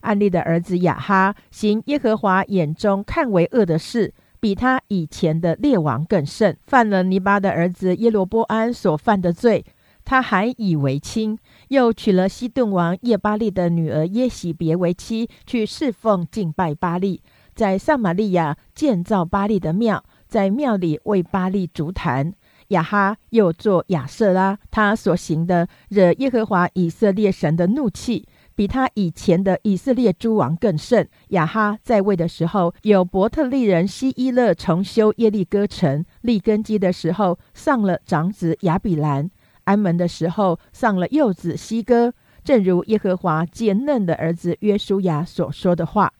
[0.00, 4.12] 暗利的儿子亚哈行耶和华眼中看为恶的事，
[4.44, 9.64] 比他以前的列王更甚，犯了尼巴的儿子耶罗波安所犯的罪。
[10.04, 11.38] 他还以为亲，
[11.68, 17.22] 又娶了西顿王叶巴利的女儿耶喜别为妻，去侍奉敬拜巴利，
[17.54, 22.34] 在撒玛利亚建造巴利的庙，在庙里为巴利足坛。
[22.68, 31.08] 亚哈又做亚瑟拉，他所行的惹耶和华以色列神的怒气，比他以前的以色列诸王更甚。
[31.28, 39.28] 亚哈在位的时候，有伯特利人希伊勒重修耶利哥城；立根基的时候，上了长子亚比兰；
[39.64, 42.14] 安门的时候，上了幼子希哥。
[42.44, 46.08] 正如耶和华借嫩的儿子约书亚所说的话，《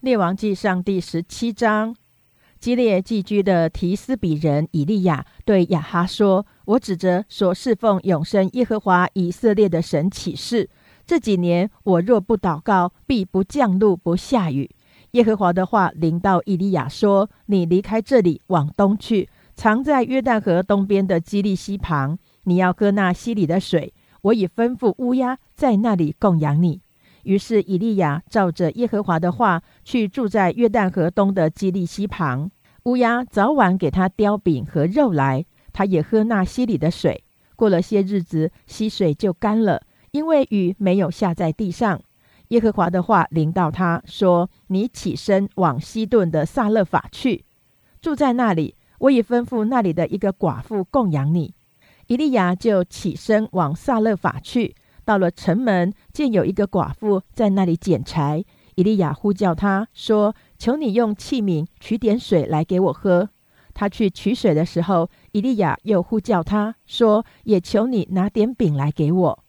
[0.00, 1.94] 列王记上》第十七章。
[2.58, 10.70] 基列寄居的提斯比人以利亚对亚哈说：“我指着所侍奉永生耶和华以色列的神起誓，
[11.06, 14.70] 这几年我若不祷告，必不降露不下雨。”
[15.12, 22.18] 耶和华的话临到以利亚说：“你离开这里，往东去，藏在约旦河东边的基利溪旁。
[22.44, 23.94] 你要喝那溪里的水。
[24.22, 26.80] 我已吩咐乌鸦在那里供养你。”
[27.24, 32.50] 于是以利亚照着耶和华的话，去住在约旦河东的基利溪旁。
[32.84, 37.24] 乌鸦早晚给他叼饼和肉来，他也喝那溪里的水。
[37.56, 39.80] 过了些日子，溪水就干了，
[40.14, 42.00] 因为雨没有下在地上。
[42.48, 47.44] 耶和华的话临到他说：“你起身往西顿的撒勒法去，
[48.00, 48.76] 住在那里。
[49.00, 51.52] 我已吩咐那里的一个寡妇供养你。”
[52.06, 54.76] 以利亚就起身往撒勒法去。
[55.04, 58.44] 到了城门，见有一个寡妇在那里捡柴。
[58.76, 63.28] 以利亚呼叫他说：“求你用器皿取点水来给我喝。”
[63.74, 69.43] 他去取水的时候，以利亚又呼叫他说：“也求你拿点饼来给我。”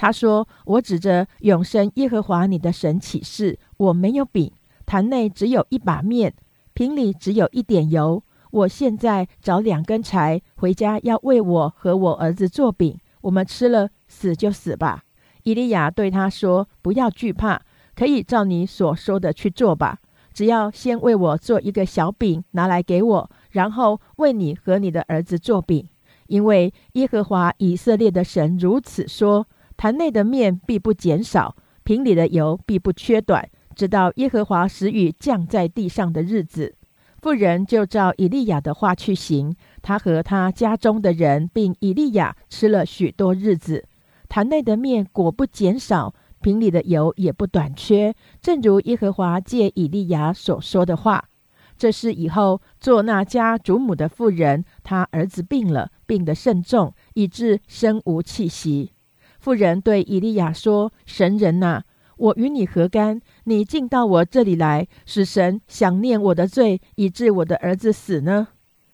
[0.00, 4.50] 他说：“我指着永生耶和华你的神起誓，我没有饼，
[4.86, 6.32] 坛内只有一把面，
[6.72, 8.24] 瓶里只有一点油。
[8.50, 15.04] 我现在找两根柴回家，要为我和我儿子做饼，我们吃了。”死就死吧，
[15.42, 17.60] 以利亚对他说：“不要惧怕，
[17.94, 19.98] 可以照你所说的去做吧。
[20.32, 25.86] 只要先为我做一个小饼，拿来给我，然后为你和你的儿子做饼。
[26.28, 29.46] 因为耶和华以色列的神如此说：
[29.80, 36.74] 坛内的面必不减少，瓶里的油必不缺短，直到耶和华使雨降在地上的日子。”
[37.22, 43.86] 妇人就照以利亚的话去行，他和他家中的人，并以利亚吃了许多日子。
[44.28, 51.24] 坛内的面果不减少，瓶里的油也不短缺，正如耶和华借以利亚所说的话。
[51.78, 58.92] 这是以后做那家主母的妇人，她儿子病了，病得甚重，以致身无气息。
[59.40, 61.82] 妇人对以利亚说：“神人呐，
[62.18, 63.20] 我与你何干？
[63.44, 68.48] 你竟到我这里来，使神想念我的罪，以致我的儿子死呢？”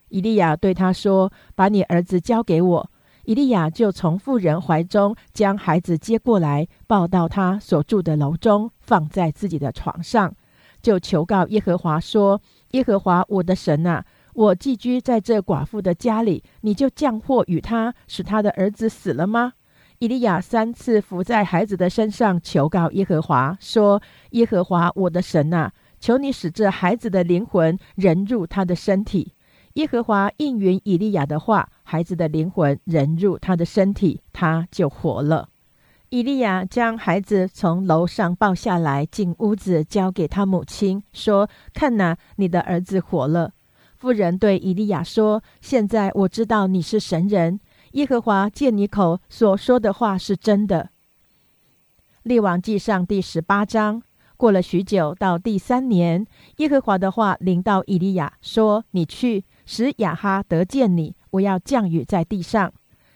[0.08, 2.90] 以利亚对他说：“把你儿子交给我。”
[3.26, 10.32] 以利亚就从妇人怀中将孩子接过来，抱到他所住的楼中，放在自己的床上，
[10.80, 12.40] 就求告耶和华说
[12.70, 19.54] ：“耶和华我的神啊，我寄居在这寡妇的家里，你就降祸与他，使他的儿子死了吗？”
[19.98, 29.32] 以利亚三次伏在孩子的身上求告耶和华说：“耶和华我的神啊，求你使这孩子的灵魂人入他的身体。”
[29.74, 35.48] 耶和华应允以利亚的话，孩子的灵魂人入他的身体，他就活了。
[36.10, 43.52] 以利亚将孩子从楼上抱下来，进屋子交给他母亲，说：“看哪，你的儿子活了。”
[43.96, 47.58] 妇人对以利亚说：“现在我知道你是神人，
[47.92, 50.90] 耶和华借你口所说的话是真的。”
[52.24, 54.02] 列王记上第十八章。
[54.36, 56.26] 过了许久，到第三年，
[56.58, 62.72] 耶和华的话临到以利亚说：“你去。”使亚哈得见你，我要降雨在地上。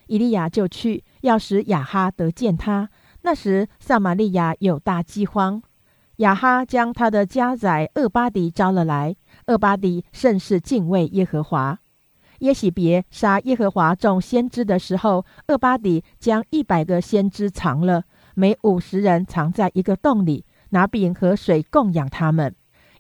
[0.07, 2.89] 以利亚就去，要使亚哈得见他。
[3.21, 5.63] 那时撒玛利亚有大饥荒。
[6.17, 9.15] 亚哈将他的家宰厄巴迪招了来。
[9.49, 11.80] 厄巴迪甚是敬畏耶和华。
[12.41, 22.55] 耶喜别杀耶和华众先知的时候，厄巴迪将一百个先知藏了，每五十人藏在一个洞里，拿饼和水供养他们。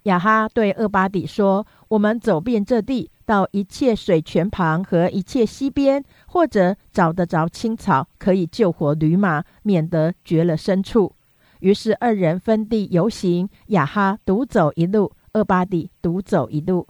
[0.04, 11.14] 亚哈对厄巴底说：“我们走遍这地。”到一切水泉旁和一切溪边，或者找得着青草，可以救活驴马，免得绝了牲畜。
[11.60, 16.88] 于是二人分地游行，亚哈独走一路，厄巴底独走一路。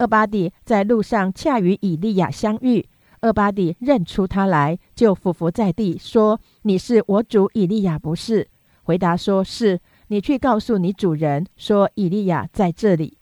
[0.00, 2.88] 厄巴底在路上恰与以利亚相遇，
[3.20, 8.48] 厄巴底认出他来，就俯伏在地说：“你是我主以利亚不是？”
[8.82, 9.78] 回答说：“是。”
[10.08, 13.18] 你去告诉你主人说：“以利亚在这里。”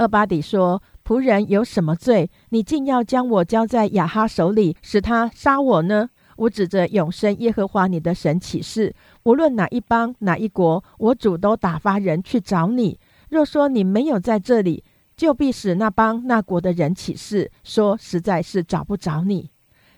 [0.00, 0.82] 厄巴底说。
[1.04, 2.30] 仆人有什么罪？
[2.50, 6.08] 你竟要将我交在亚哈手里，使他杀我呢？
[6.36, 13.00] 我指着永生耶和华你的神起誓，无论哪一邦哪一国，我主都打发人去找你。
[13.30, 14.84] 若说你没有在这里，
[15.22, 19.50] 就必使那邦那国的人起誓，说实在是找不着你。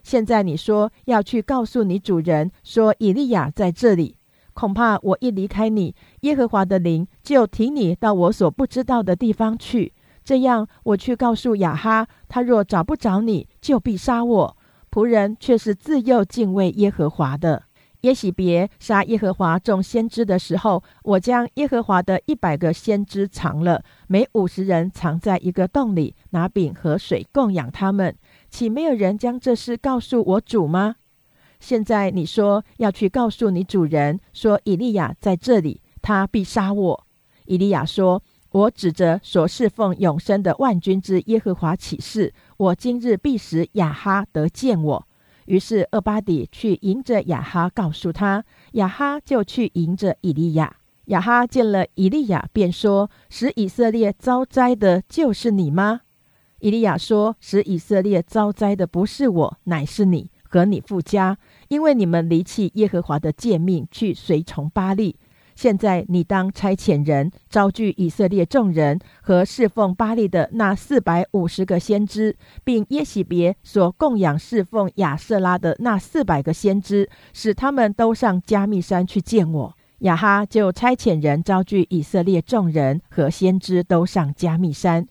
[0.03, 4.17] 现在你说要去告诉你主人，说以利亚在这里，
[4.53, 9.95] 恐怕我一离开你，耶和华的灵就提你到我所不知道的地方去。
[10.23, 14.57] 这样，我去告诉亚哈，他若找不着你，就必杀我。
[14.91, 17.63] 仆人却是自幼敬畏耶和华的。
[18.05, 28.15] 耶喜别杀耶和华众先知的时候，我将耶和华的一百个先知藏了，每五十人藏在一个洞里，拿饼和水供养他们。
[28.51, 30.97] 岂没有人将这事告诉我主吗？
[31.59, 37.03] 现在你说要去告诉你主人，说以利亚在这里，他必杀我。
[37.45, 38.21] 以利亚说。
[38.51, 45.07] 我指着所侍奉永生的万军之耶和华起誓，我今日必使亚哈得见我。
[45.45, 48.43] 于是厄巴底去迎着雅哈，告诉他，
[48.73, 50.77] 雅哈就去迎着以利亚。
[51.05, 56.01] 雅哈见了以利亚，便说：“使以色列遭灾的就是你吗？”
[56.59, 61.37] 以利亚说：“使以色列遭灾的不是我，乃是你和你父家，
[61.67, 65.15] 因为你们离弃耶和华的诫命，去随从巴利。”
[65.55, 79.73] 现在你当差遣人招聚以色列众人和侍奉巴利的那四百五十个先知，并耶喜别所供养侍奉亚瑟拉的那四百个先知，使他们都上加密山去见我。
[79.99, 85.07] 亚哈就差遣人招聚以色列众人和先知都上加密山。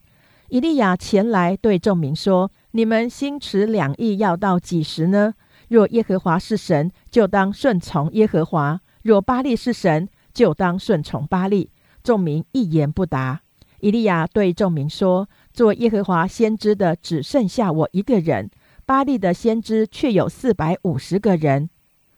[0.50, 5.32] 以利亚前来对众民说：“你们心持两意要到几时呢？
[5.68, 11.70] 若耶和华是神，就当顺从耶和华；若巴利是神，就当顺从巴利，
[12.02, 13.40] 众民一言不答。
[13.80, 18.50] 以利亚对众民说：“做耶和华先知的只剩下我一个人，
[18.84, 21.70] 巴利的先知却有四百五十个人。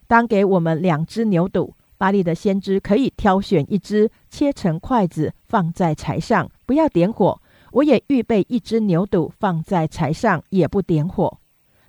[0.06, 7.40] 当给我们两只牛肚，巴利的先知可以挑选一只，切成筷子放在柴上，不要点火。
[7.72, 11.38] 我也预备一只牛肚放在柴上，也不点火。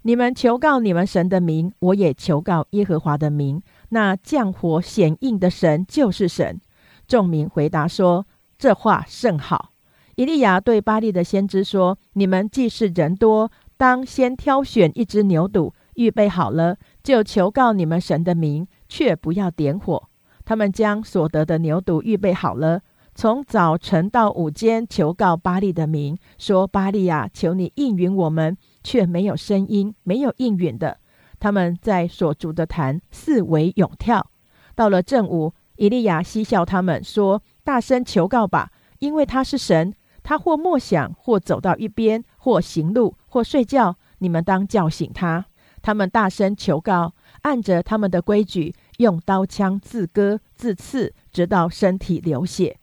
[0.02, 6.60] 你们求告你们神的名，我也求告耶和华的名。”那降火显应的神就是神。
[7.08, 8.28] 众民回答说
[8.58, 9.72] ：“这话甚好。”
[10.16, 20.10] 以利亚对巴利的先知说：“你们既是人多，当先挑选一只牛犊，预备好了，就求告你们神的名，却不要点火。”
[20.44, 22.82] 他们将所得的牛犊预备好了，
[23.14, 31.00] 从早晨到午间求告巴利的名，说：“巴利亚，求你应允我们。”却没有声音，没有应允的。
[31.40, 34.32] 他们在所筑的坛四围涌跳。
[34.76, 39.94] 到了正午，以利亚嬉笑他们说：“大声求告吧，因为他是神。
[40.24, 43.96] 他或默想，或走到一边，或行路，或睡觉。
[44.20, 45.46] 你们当叫醒他。”
[45.82, 47.14] 他们大声求告，
[47.44, 52.78] 按着他们的规矩，用刀枪自割自刺，直到身体流血。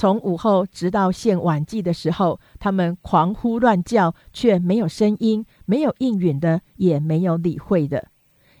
[0.00, 8.08] 从午后直到献晚祭的时候，他们狂呼乱叫，却没有声音，没有应允的，也没有理会的。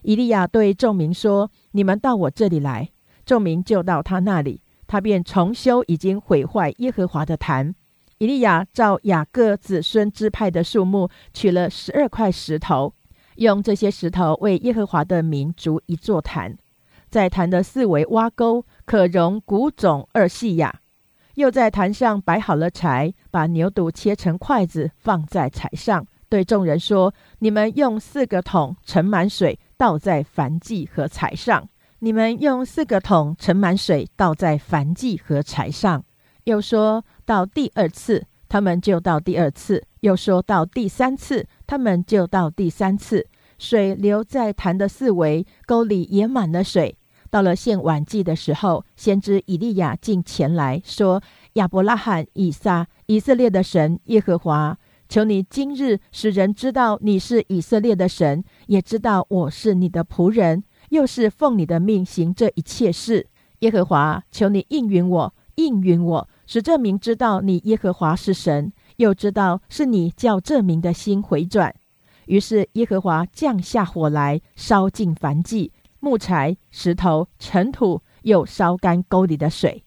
[0.02, 2.90] 以利亚对众民说：“你们到我这里来。”
[3.24, 7.74] 众民就到他那里，他便重修已经毁坏耶和华的坛。
[8.18, 12.92] 以利亚照雅各子孙支派的数目，取了十二块石头，
[13.36, 16.58] 用这些石头为耶和华的民筑一座坛，
[17.08, 20.79] 在坛的四围挖沟，可容谷种二细亚。
[21.40, 31.66] 又在坛上摆好了柴，把牛肚切成筷子放在柴上，对众人说：“你们用四个桶盛满水，倒在燔祭和柴上。
[32.00, 36.04] 你们用四个桶盛满水，倒在燔祭和柴上。”
[36.44, 43.26] 又说到第二次，他们就到第二次；又说到第三次，他们就到第三次。
[43.58, 46.96] 水流在坛的四围，沟里也满了水。
[47.30, 51.22] 到了献晚祭的时候，先知以利亚进前来说
[51.54, 54.76] ：“亚伯拉罕、以撒、以色列的神耶和华，
[55.08, 63.28] 求你今日使人知道你是以色列的神，也知道我是你的仆人，又是奉你的命行这一切事。
[63.60, 71.74] 耶和华，求你应允我，应允我，使这名知道你耶和华是神，又知道是你叫这名的心回转。”
[72.26, 75.72] 于是耶和华降下火来，烧尽燔祭。
[76.00, 79.84] 木材、石头、尘土，又烧干沟里的水。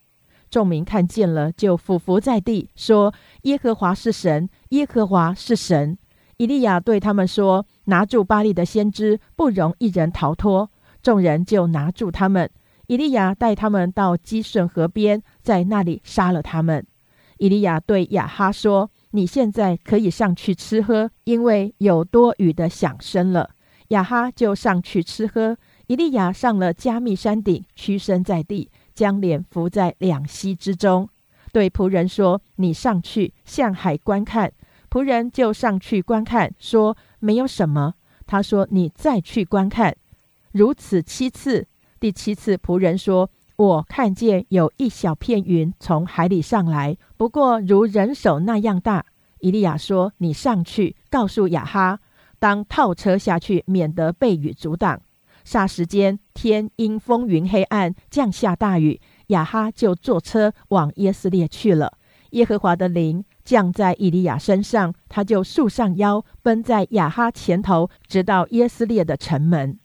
[0.50, 5.98] 众民看见了，就俯伏在地，说：“耶和华是神，耶和华是神。”
[6.38, 10.70] 以利亚对他们说：“拿住巴利的先知，不容一人逃脱。”
[11.02, 12.50] 众人就拿住他们。
[12.88, 16.86] 以利亚带他们到基顺河边，在那里杀了他们。
[17.38, 23.50] 以利亚对亚哈说：“你现在可以上去吃喝，因为有多余的响声了。”
[23.90, 25.58] 亚哈就上去吃喝。
[25.88, 31.10] 以利亚上了加密山顶，屈身在地，将脸伏在两膝之中，
[31.52, 34.52] 对仆人说：“你上去向海观看。”
[34.90, 39.96] 仆人就上去观看，说：“没有什么。”他说：“你再去观看。”
[40.54, 41.68] 如此七次。
[42.00, 49.06] 第七次，仆人说：“我看见有一小片云从海里上来，不过如人手那样大。
[49.40, 52.00] 以利亚说：“你上去告诉亚哈，
[52.40, 55.02] 当套车下去，免得被雨阻挡。”
[55.46, 59.00] 霎时间，天因风云黑暗，降下大雨。
[59.28, 61.98] 亚哈就坐车往耶斯列去了。
[62.32, 69.78] 耶和华的灵降在以利亚身上，他就束上腰，奔在亚哈前头，直到耶斯列的城门。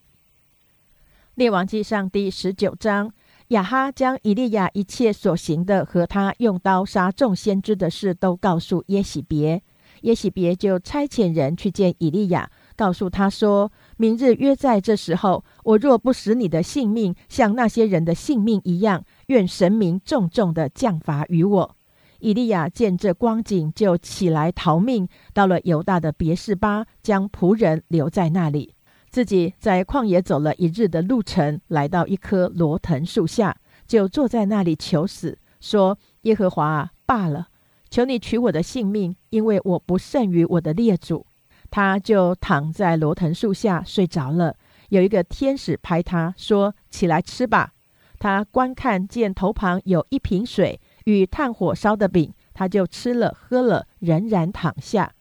[1.35, 3.13] 列王记上第十九章，
[3.49, 9.63] 亚哈将以利亚一切所行的和他用刀杀众先知的事都告诉耶喜别。
[10.03, 21.77] 耶喜别就差遣人去见以利亚，告诉他说：“明日约在这时候，我若不使你的性命像那些人的性命一样，愿神明重重的降罚于我。”
[22.21, 28.75] 以利亚见这光景，就起来逃命，到了犹大的别是巴，将仆人留在那里。
[29.11, 37.47] 自己在旷野走了一日的路程，来到一棵罗藤树下，就坐在那里求死，说：“耶和华啊，罢了，
[37.89, 41.25] 求你取我的性命，因为我不胜于我的列祖。”
[41.71, 44.57] 他就躺在罗藤树下睡着了。
[44.89, 47.73] 有一个天使拍他说：“起来吃吧。”
[48.19, 55.13] 他观看见头旁有一瓶水与炭火烧的饼，他就吃了喝了，仍然躺下。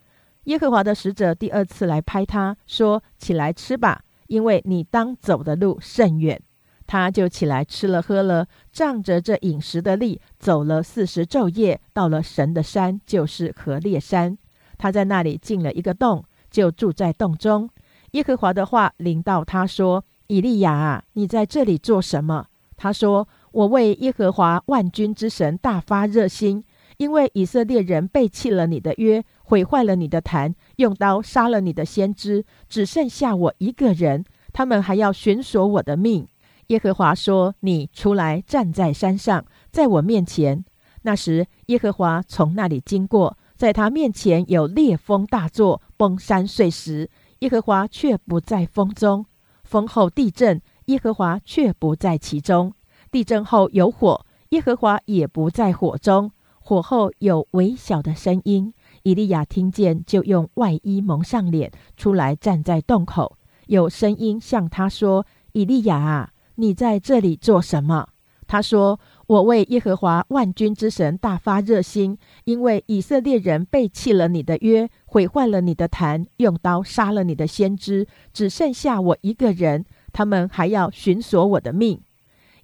[0.46, 6.42] 耶和华的使者第二次来拍他说：“起来吃吧，因为你当走的路甚远。”
[6.88, 14.38] 他就起来吃了喝了，仗着这饮食的力，走了四十昼夜，到了神的山，就是何烈山。
[14.78, 16.24] 他在那里进了一个洞，
[16.58, 17.70] 就住在洞中。
[18.14, 26.64] 耶和华的话临到他说：“以利亚啊，你在这里做什么？”他说：“我为耶和华万军之神大发热心。”
[26.98, 36.28] 因为以色列人背弃了你的约，毁坏了你的坛，用刀杀了你的先知，只剩下我一个人，他们还要寻索我的命。
[36.68, 40.66] 耶和华说：“你出来站在山上，在我面前。”
[41.04, 47.10] 那时，耶和华从那里经过，在他面前有烈风大作，崩山碎石。
[47.40, 49.26] 耶和华却不在风中。
[49.64, 52.74] 风后地震，耶和华却不在其中。
[53.12, 56.32] 地震后有火，耶和华也不在火中。
[56.60, 58.74] 火后有微小的声音，
[59.04, 63.38] 以利亚听见，就用外衣蒙上脸，出来站在洞口。
[63.68, 68.10] 有声音向他说：“以利亚啊，你在这里做什么？”
[68.48, 79.84] 他说：“我为耶和华万军之神大发热心，因为以色列人背弃了你的约，毁坏了你的坛，用刀杀了你的先知，只剩下我一个人，
[80.14, 82.00] 他们还要寻索我的命。”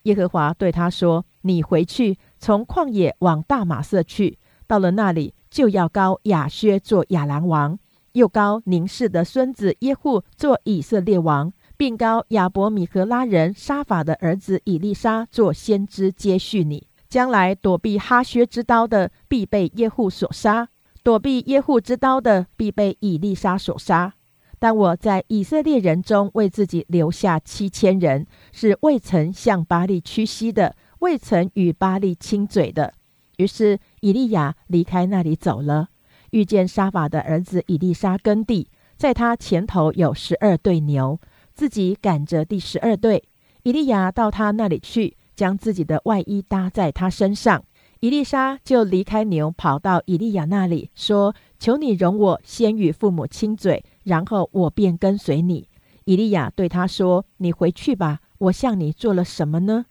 [0.03, 4.37] 耶和华对他说：“你回去。”从旷野往大马色去，
[4.67, 7.79] 到了那里，就要高亚薛做亚兰王，
[8.11, 16.85] 又高宁氏的孙子耶户做以色列王，并高亚伯米和拉人沙法的儿子以利沙做先知接续你。
[17.07, 20.65] 将来躲避哈薛之刀的，必被耶户所杀；
[21.03, 24.13] 躲避耶户之刀的，必被以利沙所杀。
[24.57, 30.75] 但我在以色列人中为自己留下七千人，是未曾向巴利屈膝的。
[30.99, 32.93] 未曾与巴利亲嘴的，
[33.35, 35.89] 于是以利亚离开那里走了，
[36.31, 41.19] 遇见沙法的儿子以利沙耕地，在他前头有十二对牛，
[41.53, 43.21] 自己赶着第十二对。
[43.63, 47.65] 以利亚到他那里去，将自己的外衣搭在他身上，
[48.03, 55.69] 伊丽莎就离开牛，跑到以利亚那里，说：“求你容我先与父母亲嘴，然后我便跟随你。”
[56.03, 59.85] 以利亚对他说：“你回去吧，我向你做了什么呢？”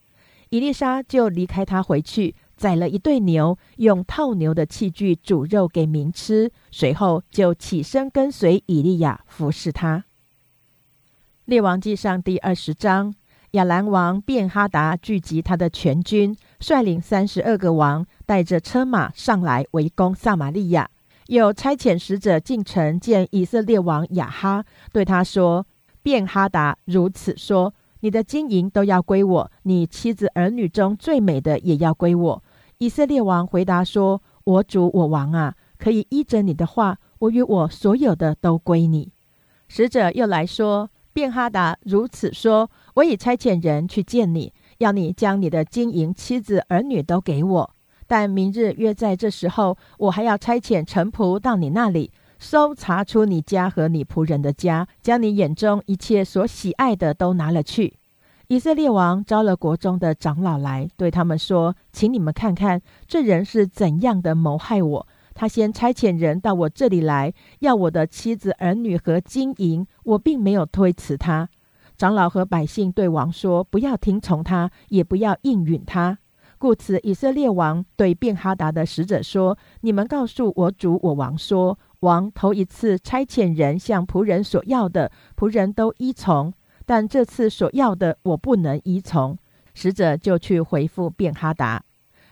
[0.50, 6.52] 伊丽莎就离开他回去，宰了一对牛，用套牛的器具煮肉给民吃。
[6.70, 10.04] 随后就起身跟随以利亚服侍他。
[11.46, 13.14] 列王记上第二十章，
[13.52, 20.88] 亚兰王便哈达聚集他的全军，率领三十二个王，带着车马上来围攻撒玛利亚。
[21.26, 25.66] 又差遣使者进城见以色列王亚哈，对他说
[26.02, 32.42] ：“便哈达如此说。”你的金银都要归我，你妻子儿女中最美的也要归我。
[32.78, 39.12] 以色列王回答说：“我主我王啊，可以依着你的话，我与我所有的都归你。”
[39.68, 44.52] 使者又来说：“便哈达如此说，我已差遣人去见你，
[44.82, 47.70] 要你将你的金银、妻子、儿女都给我。
[48.06, 52.10] 但明日约在这时候，我还要差遣臣仆到你那里。”
[52.44, 57.94] 搜查出你家和你仆人的家，将你眼中一切所喜爱的都拿了去。
[58.48, 65.06] 以色列王招了国中的长老来，对他们说：“请你们看看这人是怎样的谋害我。
[65.34, 71.48] 他先差遣人到我这里来，要我的妻子、儿女和金银，我并没有推辞他。
[72.02, 76.18] 长老和百姓对王说：“不要听从他，也不要应允他。”
[76.58, 86.50] 故此，以色列王对便哈达的使者说：“你们告诉我主我王说，王头一次差遣人向仆人所要的，仆人都依从；
[86.84, 89.38] 但这次所要的，我不能依从。”
[89.72, 91.84] 使者就去回复便哈达。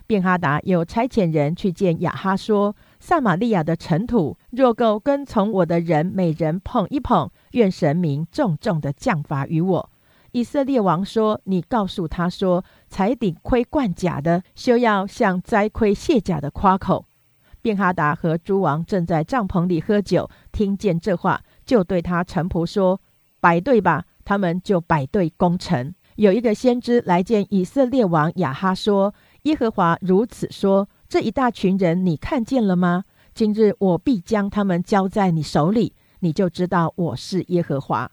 [0.09, 9.91] 便哈达又差遣人去见亚哈，说：“撒玛利亚的尘土若够跟从我的人每人捧一捧，愿神明重重的降罚于我。”
[10.33, 17.07] 以色列王说：“你告诉他说，才顶盔贯甲的，休要向摘盔卸甲的夸口。”
[17.61, 23.01] 便哈达和诸王正在帐篷里喝酒，听见这话，就对他臣仆说
[23.41, 25.93] ：“摆队吧。”他们就摆队攻城。
[26.15, 33.05] 有一个先知来见以色列王亚哈，说：“耶和华如此说：这一大群人，你看见了吗？
[33.35, 38.09] 今日我必将他们交在你手里，你就知道我是耶和华。”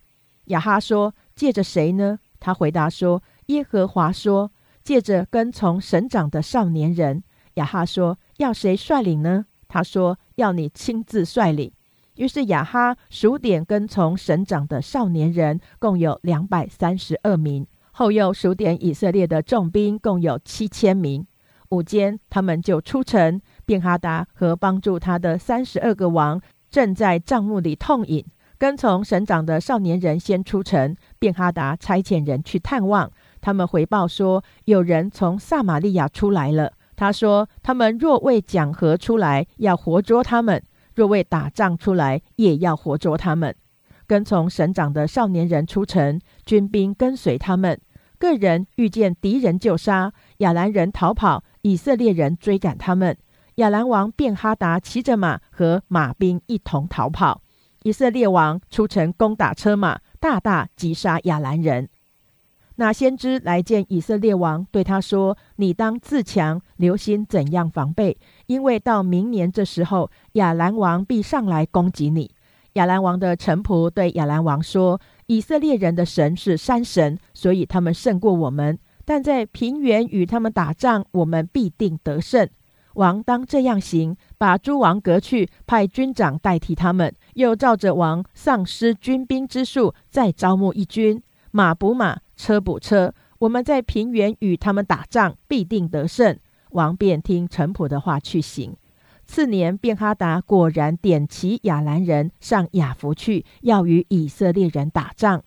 [0.46, 1.14] 亚哈说。
[1.36, 2.18] 借着谁呢？
[2.40, 4.52] 他回答说：“耶和华说，
[4.84, 7.22] 借着跟从省长的少年人。”
[7.54, 11.72] 亚哈说：“要谁率领呢？”他说：“要你亲自率领。”
[12.18, 21.28] 于是亚哈数点跟从省长的少年人，共有两百三十二名；后又数点以色列的重兵，共有七千名。
[21.70, 23.42] 午间，他们就出城。
[23.66, 28.26] 便哈达和帮助他的三十二个王，正在帐幕里痛饮。
[28.58, 33.12] 跟从省长的少年人先出城，便哈达差遣人去探望。
[33.40, 36.74] 他们回报说，有人从撒玛利亚出来了。
[36.96, 40.60] 他说，他们若为讲和出来，要活捉他们；
[40.96, 43.54] 若为打仗出来，也要活捉他们。
[44.08, 47.80] 跟从省长的少年人出城，军兵跟随他们。
[48.18, 53.18] 个人遇见敌人就杀，亚兰人逃跑，以色列人追赶他们。
[53.56, 57.42] 亚兰王便哈达骑着马和马兵一同逃跑。
[57.84, 61.90] 以色列王出城攻打车马，大大击杀亚兰人。
[62.76, 72.30] 那先知来见以色列王，对他说：“你当自强，留心怎样防备，因为到明年这时候，亚兰王必上来攻击你。”
[72.74, 78.76] 亚兰王的臣仆对亚兰王说：“以色列人的神是山神，所以他们胜过我们；
[79.08, 82.50] 但在平原与他们打仗，我们必定得胜。
[82.96, 93.14] 王当这样行。”把诸王革去，派军长代替他们，又照着王丧失军兵之数，再招募一军，马补马，车补车。
[93.40, 96.38] 我们在平原与他们打仗，必定得胜。
[96.72, 98.76] 王便听臣仆的话去行。
[99.26, 105.42] 次年，便哈达果然点齐亚兰人上亚弗去，要与以色列人打仗。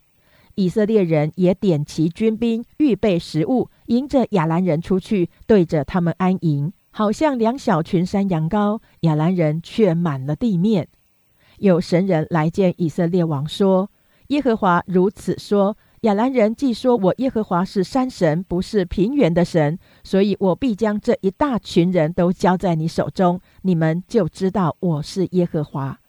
[0.54, 6.72] 以色列人也点齐军兵，预备食物，迎着亚兰人出去，对着他们安营。
[6.90, 10.88] 好像两小群山羊羔，亚兰人却满了地面。
[11.58, 13.90] 有神人来见以色列王说
[14.28, 26.00] ：“耶和华如此说：亚兰人既说我耶和华是山神，不是平原的神，所以我必将这一大群人都交在你手中，你们就知道我是耶和华。”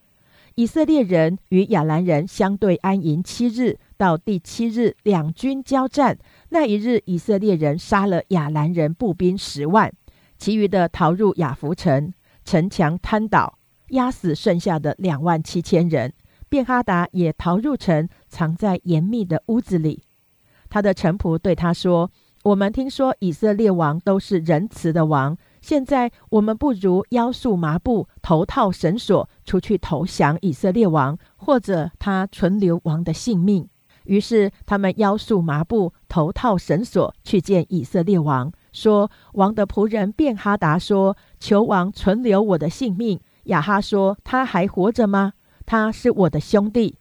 [0.56, 6.18] 以色列人与亚兰人相对安营七日，到第七日，两军交战。
[6.50, 9.94] 那一日，以色列人杀了亚兰人步兵十万。
[10.40, 12.12] 其余的逃入雅福城，
[12.44, 16.12] 城墙瘫倒，压死剩下的两万七千人。
[16.50, 20.02] 便哈达也逃入城，藏在严密的屋子里。
[20.68, 22.10] 他的臣仆对他说
[22.44, 33.70] ：“我们听说以色列王都是仁慈的王，现在我们不如腰束麻布，头套绳索，出去投降以色列王，或者他存留王的性命。”
[34.06, 38.52] 于是他们腰束麻布，头套绳索，去见以色列王。
[38.72, 45.34] 说王的仆人便哈达说：“求王存留我的性命。”亚哈说：“他还活着吗？
[45.66, 46.98] 他是我的兄弟。”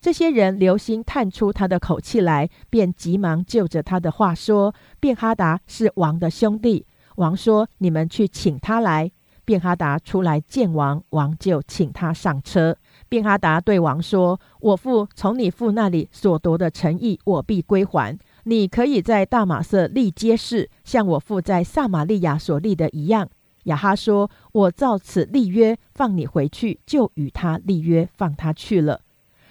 [0.00, 6.86] 这些人留心探出他的口气来，便急忙就着他的话说：“便哈达是王的兄弟。”
[7.16, 9.12] 王说：“你们去请他来。”
[9.44, 12.76] 便哈达出来见王，王就请他上车。
[13.10, 23.28] 便哈达对王说：“我父从你父那里所夺的诚意，我必归还。”你可以在大马色立街市，像我父在撒玛利亚所立的一样。
[23.64, 29.00] 亚哈说：“我照此立约，放你回去，就与他立约，放他去了。”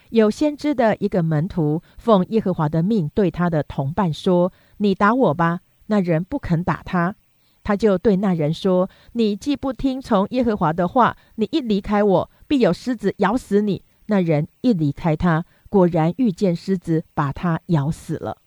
[0.10, 5.60] 有先知的一个门徒奉耶和华的命对他的同伴说：“你打我吧。”
[5.92, 7.16] 那人不肯打他，
[7.70, 18.38] 他就对那人说：“你既不听从耶和华的话，你一离开我，必有狮子咬死你。”那人一离开他，果然遇见狮子，把他咬死了。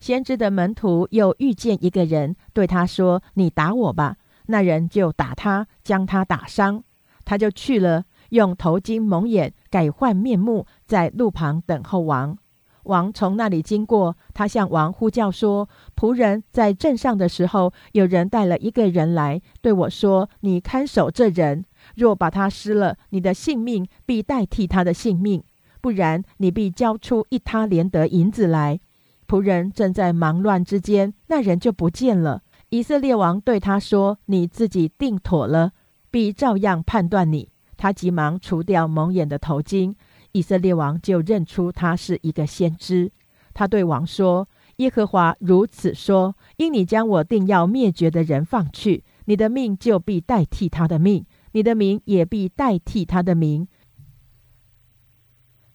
[0.00, 4.16] 先知的门徒又遇见一个人，对他说：“你打我吧。”
[4.48, 6.82] 那人就打他，将他打伤。
[7.26, 12.38] 他就去了，用头巾蒙眼，改换面目，在路旁等候王。
[12.84, 21.64] 王从那里经过，他向王呼叫说：“仆人在镇上的时候，有人带了一个人来，对我说：‘你看守这人，
[21.94, 25.42] 若把他失了，你的性命必代替他的性命；
[25.80, 28.80] 不然，你必交出一他连得银子来。’
[29.28, 32.42] 仆人正在忙乱之间，那人就不见了。
[32.70, 35.72] 以色列王对他说：‘你自己定妥了，
[36.10, 39.94] 必照样判断你。’他急忙除掉蒙眼的头巾。”
[40.32, 43.12] 以色列王就认出他是一个先知。
[43.54, 53.68] 他对王说：“耶和华如此说：因你将我定要灭绝的人放去，你的命就必代替他的命，你的名也必代替他的名。”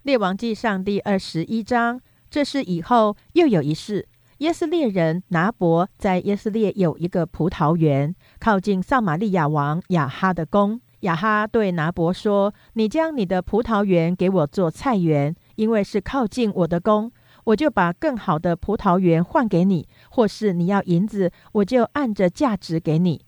[0.03, 2.01] 列王记上第二十一章。
[2.29, 4.05] 这是以后又有一事：
[4.39, 10.81] 耶斯列人拿伯在耶斯列有一个葡萄园，靠近撒玛利亚王亚哈的宫。
[11.01, 17.11] 亚哈对拿伯说：“你将你的葡萄园给我做菜园，因为是靠近我的宫，
[17.43, 23.21] 我就把更好的葡萄园换给你；或是你要银子，我就按着价值给你。”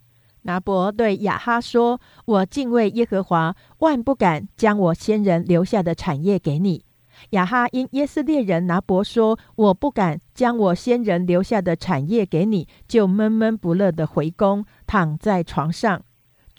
[0.43, 6.83] 拿伯对亚哈说：“我敬畏耶和华，万不敢将我先人留下的产业给你。”
[7.31, 16.01] 亚哈因耶斯列人拿伯说：“我不敢将我先人留下的产业给你，就闷闷不乐的回宫，躺在床上。”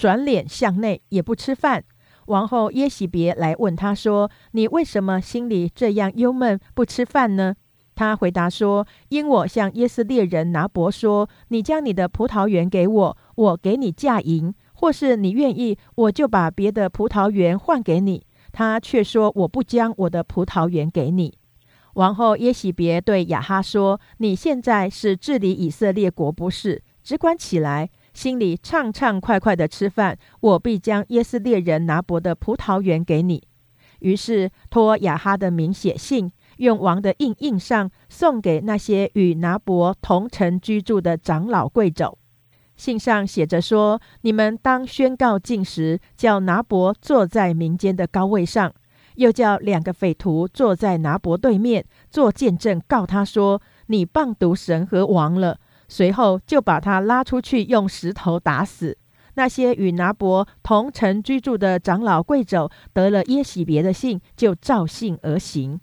[0.00, 1.84] 转脸向内，也不吃饭。
[2.28, 7.54] 王后耶喜别来问他说：“你为什么心里这样忧闷，不吃饭呢？”
[7.94, 21.36] 他回答说：“因我向耶斯列人拿伯说，你将你的葡萄园给我，我给你价银；或是你愿意，我就把别的葡萄园换给你。”他却说：“我不将我的葡萄园给你。”
[21.96, 26.82] 王后耶喜别对亚哈说：“你现在是治理以色列国，不是？
[27.02, 33.42] 只管起来。”心里畅畅快快的吃饭，我必将耶斯列人拿伯的葡萄园给你。
[34.00, 42.14] 于是托亚哈的名写信，用王的印印上，送给那些与拿伯同城居住的长老贵胄。
[42.76, 48.72] 信上写着说：“你们当宣告禁食，叫拿伯坐在民间的高位上，
[49.16, 55.59] 又叫两个匪徒坐在拿伯对面做见证，告他说：你谤毒神和王了。”
[55.90, 58.96] 随后就把他拉出去，用石头打死。
[59.34, 65.80] 那些与拿伯同城居住的长老贵胄得了耶喜别的信，就照信而行，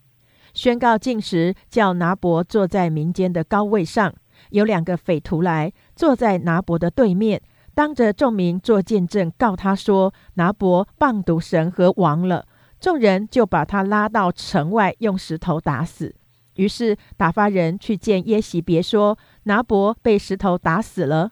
[0.54, 4.14] 宣告禁食，叫拿伯坐在民间的高位上。
[4.52, 7.42] 有两个匪徒来，坐在拿伯的对面，
[7.76, 12.46] 当着众民做见证，告他说：拿伯谤毒神和王了。
[12.80, 16.16] 众人就把他拉到城外，用石头打死。
[16.56, 19.18] 于是打发人去见耶喜别，说
[19.48, 21.32] 拿伯被石头打死了。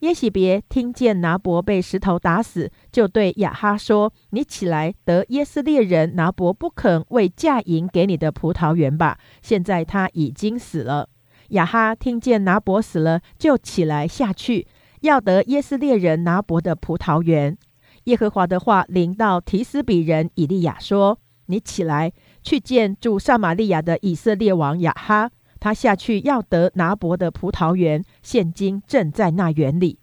[0.00, 9.18] 耶喜别听见拿伯被石头打死，就对亚哈说：“你起来得耶斯列人拿伯不肯为嫁银给你的葡萄园吧。
[9.42, 11.10] 现在他已经死了。”
[11.50, 14.66] 亚哈听见拿伯死了，就起来下去，
[15.02, 17.58] 要得耶斯列人拿伯的葡萄园。
[18.04, 22.10] 耶和华的话临到提斯比人以利亚说：“你起来。”
[22.42, 25.30] 去见住撒玛利亚的以色列王亚哈，
[25.60, 29.98] 他下去要得拿伯的葡萄园，现今正在那园里。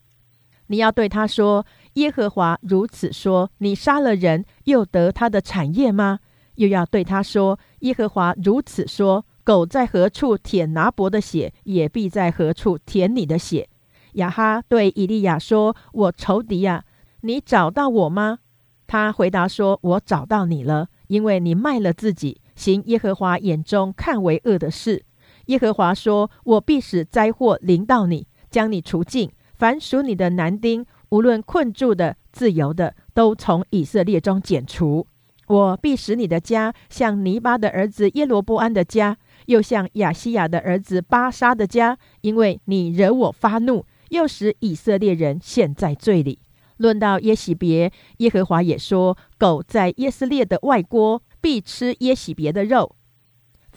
[0.67, 6.19] 你要对他说：“耶和华如此说：你杀了人，又得他的产业吗？”
[6.55, 13.67] 又要对他说：“耶和华如此说：狗在何处舔拿伯的血，也必在何处舔你的血。”
[14.13, 16.83] 亚哈对以利亚说：“我仇敌呀，
[17.21, 18.39] 你找到我吗？”
[18.87, 25.05] 他回答说：“我找到你了。”因为你卖了自己，行耶和华眼中看为恶的事。
[25.47, 29.29] 耶和华说：“我必使灾祸临到你，将你除尽。
[29.53, 35.07] 凡属你的男丁，无论困住的、自由的，都从以色列中剪除。
[35.47, 46.39] 我必使你的家像尼巴的儿子耶罗波安的家，又像亚西亚的儿子巴沙的家，因为你惹我发怒，又使以色列人陷在罪里。”
[46.77, 52.95] 论到耶喜别，耶和华也说：“狗在耶斯列的外郭，必吃耶喜别的肉；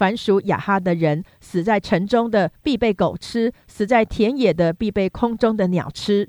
[0.01, 6.27] 凡属亚哈的人，死在城中的，必被狗吃；死在田野的，必被空中的鸟吃。”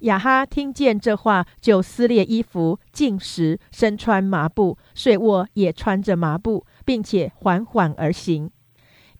[0.00, 8.50] 亚哈听见这话，就撕裂衣服，进食，身穿麻布，睡卧也穿着麻布，并且缓缓而行。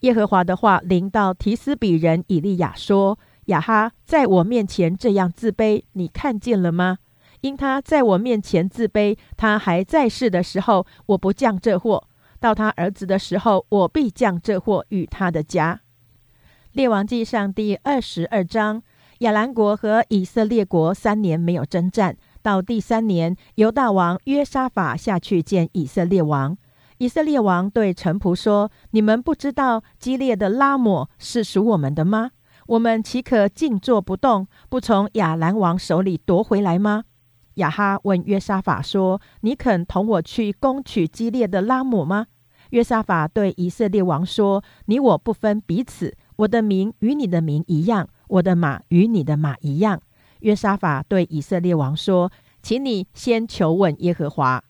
[0.01, 3.19] 耶和华的话临到提斯比人以利亚说。
[3.47, 6.97] 亚哈在我面前这样自卑，你看见了吗？
[7.43, 12.03] 因他在我面前自卑，他还在世的时候，我不降这祸；
[12.41, 15.81] 到他儿子的时候，我必降这祸与他的家。
[16.73, 18.83] 列王记上第二十二章，
[19.21, 26.57] 亚兰国和以色列国三年没有征战，到第三年，犹大王约沙法下去见以色列王。
[26.99, 32.31] 以色列王对臣仆说：“你们不知道激烈的拉抹是属我们的吗？
[32.67, 37.05] 我们岂可静坐不动，不从亚兰王手里夺回来吗？”
[37.57, 42.27] 亚哈问约沙法说：“你肯同我去攻取激烈的拉姆吗？”
[42.71, 50.01] 约沙法对以色列王说：“你我不分彼此，我的名与你的名一样，我的马与你的马一样。”
[50.41, 52.31] 约沙法对以色列王说
[52.63, 54.63] ：“请你先求问耶和华。”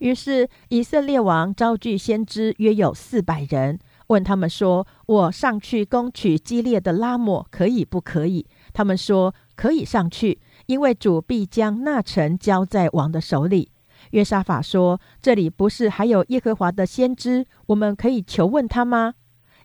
[0.00, 3.78] 于是以色列王召聚先知，约有四百人，
[4.08, 13.70] 问他们说：“我上去攻取激烈的拉姆，可以不可以？”他们说：“可以上去，因为主必将那城交在王的手里。”
[14.10, 19.14] 约沙法说：“这里不是还有耶和华的先知，我们可以求问他吗？”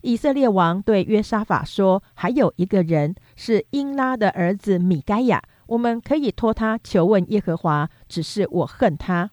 [0.02, 7.90] 以色列王对约沙法说：“还有一个人是英拉的儿子米该亚，我们可以托他求问耶和华。
[8.08, 9.32] 只是我恨他，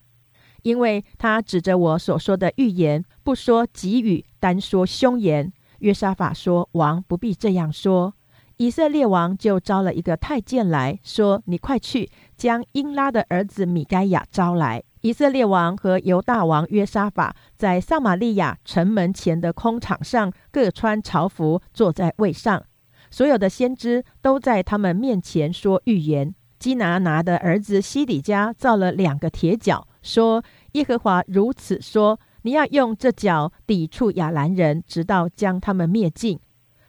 [0.63, 8.15] 因为他指着我所说的预言，不说吉语，单说凶言。”约沙法说：“王不必这样说。”
[8.57, 22.63] 以色列王就招了一个太监来说：“你快去将英拉的儿子米该亚招来。”以色列王和犹大王约沙法在撒玛利亚城门前的空场上各穿朝服，坐在位上。
[23.11, 26.35] 所有的先知都在他们面前说预言。
[26.59, 30.43] 基拿拿的儿子西底家造了两个铁脚，说
[30.73, 36.39] ：“耶和华如此说：你要用这脚抵触亚兰人，直到将他们灭尽。”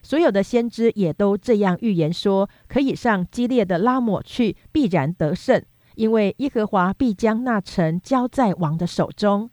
[0.06, 5.60] 所有的先知也都这样预言说：可以上激烈的拉抹去，必然得胜。
[5.96, 9.50] 因为耶和华必将那城交在王的手中。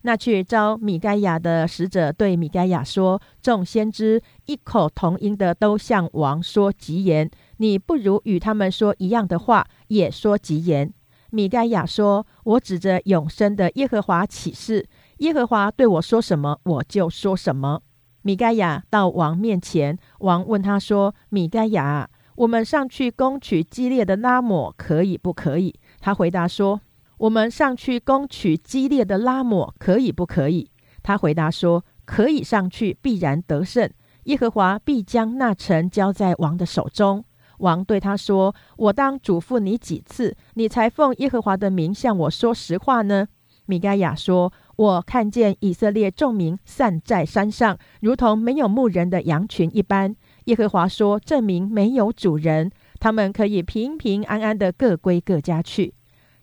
[0.00, 10.90] 那去招米该亚的使者对米该亚说：“众先知异口同音的都向王说吉言，你不如与他们说一样的话，也说吉言。”
[11.28, 14.86] 米该亚说：“我指着永生的耶和华起誓，
[15.18, 17.82] 耶和华对我说什么，我就说什么。”
[18.24, 25.74] 米该亚到王面前，王问他说：“米该亚。”我们上去攻取激烈的拉抹，可以不可以？
[26.00, 26.80] 他回答说
[27.18, 30.70] ：“我们上去攻取激烈的拉抹，可以不可以？”
[31.04, 33.88] 他回答说：“可以上去，必然得胜。
[34.24, 37.22] 耶和华必将那城交在王的手中。”
[37.58, 43.28] 王对他说：“我当嘱咐你几次，你才奉耶和华的名向我说实话呢？”
[43.66, 50.14] 米该亚说：“我看见以色列众民散在山上，如同没有牧人的羊群一般。”
[50.46, 55.94] 耶和华说：“证明没有主人，他们可以平平安安的各归各家去。”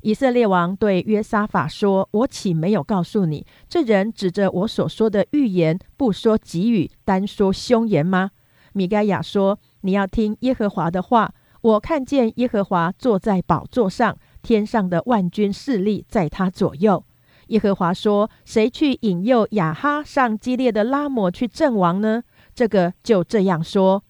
[0.02, 8.32] 以色列王对约沙法说：“我岂没有告诉你，这人指着我所说的预言，不说吉语，单说凶言吗？”
[8.74, 11.34] 米该亚说：“你要听耶和华的话。
[11.62, 17.04] 我看见耶和华坐在宝座上，天上的万军势力在他左右。”
[17.52, 22.24] 耶和华说：“谁去引诱亚哈上激烈的拉摩去阵亡呢？”
[22.56, 24.04] 这个就这样说，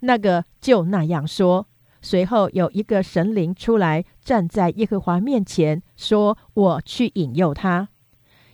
[0.00, 1.68] 那个就那样说。
[2.02, 7.88] 随后有一个神灵出来，站在耶和华面前，说：“我去引诱他。”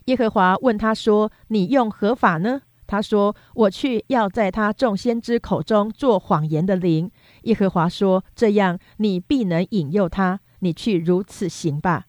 [0.05, 7.11] 耶和华问他说：“你用何法呢？”他说：“我去要在他众先知口中做谎言的灵。”
[7.45, 10.41] 耶和华说：“这样你必能引诱他。
[10.59, 12.05] 你去如此行吧。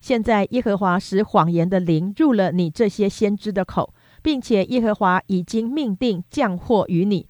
[0.00, 3.92] 现在耶和华使谎言的灵入了你这些先知的口。”
[4.22, 7.28] 并且耶和华已经命定降祸于你。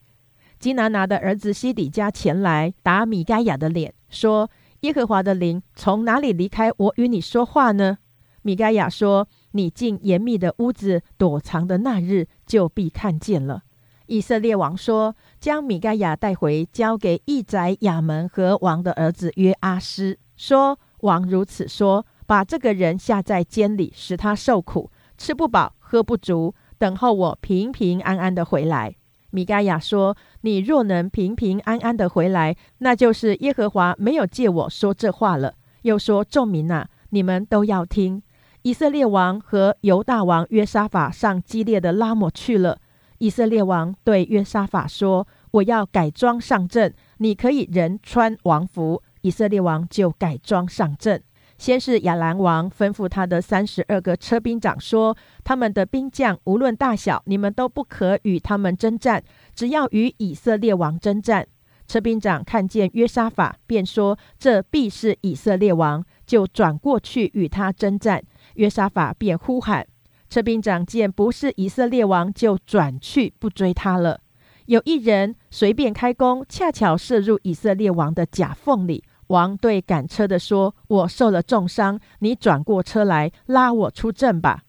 [0.58, 4.50] 基拿拿的儿子西底家前来打米该亚的脸，说
[4.80, 7.98] ：“耶和华的灵从哪里离开我与你说话呢？”
[8.40, 13.64] 米该亚说：“你进严密的屋子躲藏的那日，就必看见了。”
[14.08, 28.94] 以色列王说：“将米该亚带回，交给义宰亚门和王的儿子约阿斯，说：王如此说，把这个人下在监里，使他受苦，吃不饱，喝不足。”等候我平平安安的回来。
[29.30, 38.22] 米该亚说：“你若能平平安安的回来，那就是耶和华没有借我说这话了。”又说：“众民啊，你们都要听。
[38.62, 42.78] 以色列王和犹大王约沙法上激烈的拉摩去了。
[43.18, 51.22] 以色列王对约沙法说：‘我要改装上阵，你可以人穿王服。’以色列王就改装上阵。”
[51.58, 59.22] 先是亚兰王吩咐他的三十二个车兵长说：“他们的兵将无论大小，你们都不可与他们征战，
[59.54, 61.46] 只要与以色列王征战。”
[61.88, 68.20] 车兵长看见约沙法，便说：“这必是以色列王。”就转过去与他征战。
[68.54, 69.86] 约沙法便呼喊。
[70.28, 74.20] 车兵长见不是以色列王，就转去不追他了。
[74.66, 79.04] 有一人随便开弓，恰巧射入以色列王的甲缝里。
[79.28, 84.62] 王对赶车的说：“我受了重伤，你转过车来拉我出阵吧。”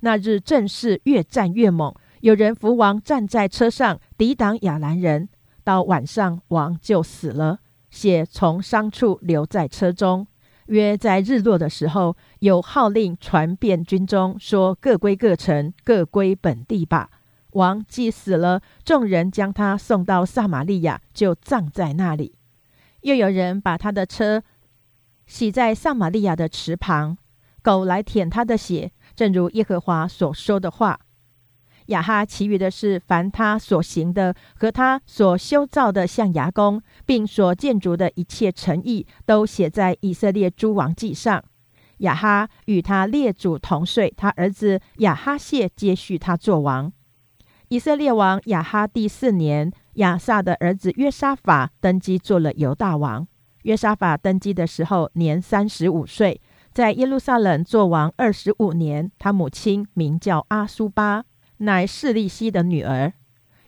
[0.00, 5.28] 那日阵势越战越猛，有人扶王站在车上抵挡亚兰人。
[5.64, 7.58] 到晚上，王就死了，
[7.90, 10.26] 血从伤处流在车中。
[10.66, 17.10] 约在日落的时候，有号令传遍军中，说各归各城，各归本地吧。
[17.52, 22.34] 王既死了，众人将他送到撒玛利亚，就葬在那里。
[23.06, 24.42] 又有人把他的车
[25.28, 27.16] 洗在撒玛利亚的池旁，
[27.62, 30.98] 狗来舔他的血，正如耶和华所说的话。
[31.86, 41.44] 亚哈其余的事，凡他所行的和他所修造的象牙宫，并所建筑的一切诚意，都写在以色列诸王记上。
[41.98, 46.92] 亚哈与他列祖同睡，他儿子亚哈谢接续他做王。
[47.68, 53.28] 以色列王亚哈第四年，亚萨的儿子约沙法登基做了犹大王。
[53.62, 56.40] 约沙法登基的时候年三十五岁，
[56.72, 59.10] 在耶路撒冷做王二十五年。
[59.18, 61.24] 他母亲名叫阿苏巴。
[61.58, 63.14] 乃示利希的女儿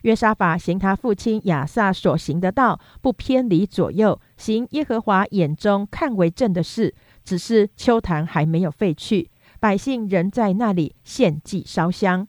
[0.03, 6.93] 约沙法行他父亲亚萨所行的道，不偏离左右，行耶和华眼中看为正的事。
[7.23, 12.27] 只是秋坛还没有废去，百姓仍在那里献祭烧香。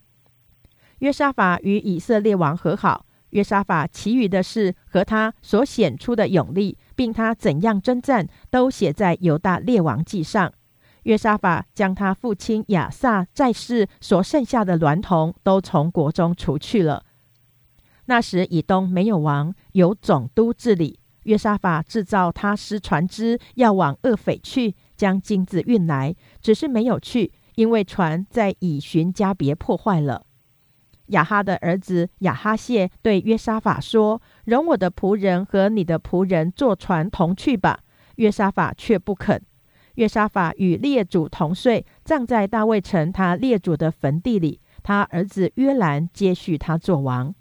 [1.01, 3.05] 约沙法与以色列王和好。
[3.31, 10.53] 约沙法其余的事和他所显出的勇力，并他怎样征战，都写在犹大列王记上。
[11.05, 17.05] 约沙法将他父亲亚萨在世所剩下的娈童都从国中除去了。
[18.07, 20.99] 那时以东没有王，由总督治理。
[21.24, 30.26] 约沙法制造他师船只，要往厄斐去，将金子运来，只是没有去，因为船在以寻加别破坏了。
[31.11, 37.81] 亚哈的儿子亚哈谢对约沙法说：“容我的仆人和你的仆人坐船同去吧。”
[38.17, 39.41] 约沙法却不肯。
[39.95, 44.61] 约沙法与列祖同睡，葬在大卫城他列祖的坟地里。
[44.83, 47.35] 他儿子约兰接续他做王。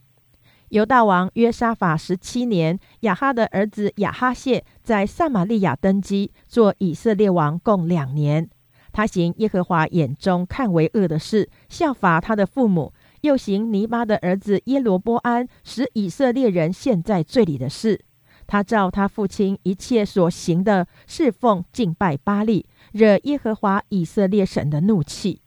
[0.70, 8.50] 犹大王约沙法十七年，亚哈的儿子亚哈谢在撒玛利亚登基，做以色列王共两年。
[8.92, 12.92] 他行耶和华眼中看为恶的事，效法他的父母，
[13.22, 18.06] 又行尼巴的儿子耶罗波安使以色列人陷在罪里的事。
[18.48, 25.42] 他照他父亲一切所行的侍奉敬拜巴利，惹耶和华以色列神的怒气。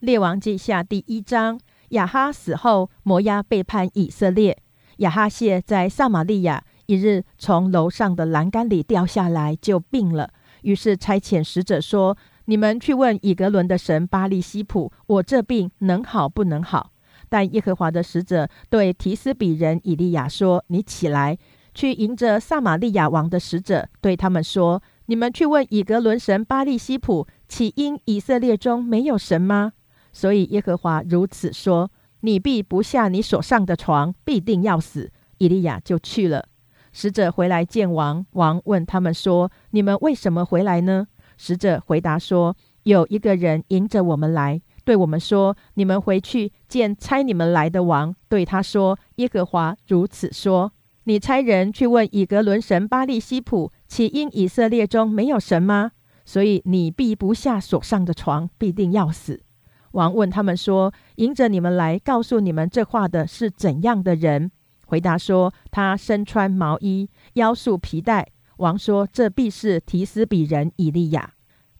[0.00, 1.58] 列王记下第一章：
[1.90, 4.58] 亚哈死后，摩押背叛以色列。
[4.98, 10.34] 亚哈谢在撒玛利亚，一日从楼上的栏杆里掉下来，就病了。
[10.62, 12.16] 于是差遣使者说
[12.46, 16.90] ：“你们去问以格伦的神巴利西普，我这病能好不能好？”
[17.28, 21.38] 但耶和华的使者对提斯比人以利亚说：“你起来。”
[21.74, 29.72] 去迎着撒玛利亚王的使者，对他们说：“你们去问以格伦神巴利西普，岂因以色列中没有神吗？
[30.12, 31.90] 所以耶和华如此说：
[32.20, 36.44] 你必不下你所上的床，必定要死。”以利亚就去了。
[36.92, 41.06] 使者回来见王，王问他们说：“你们为什么回来呢？”
[41.44, 50.72] 使者回答说：“有一个人迎着我们来，对我们说：你们回去见差你们来的王，对他说：耶和华如此说。”
[51.02, 55.90] 你差人去问以格伦神巴利西普，岂因以色列中没有神吗？
[56.24, 59.42] 所以你必不下所上的床，必定要死。
[59.90, 64.52] 王问他们说：“迎着你们来告诉你们这话的是怎样的人？”
[64.86, 71.32] 回答说：“他身穿毛衣，腰束皮带。”王说：“这必是提斯比人以利亚。”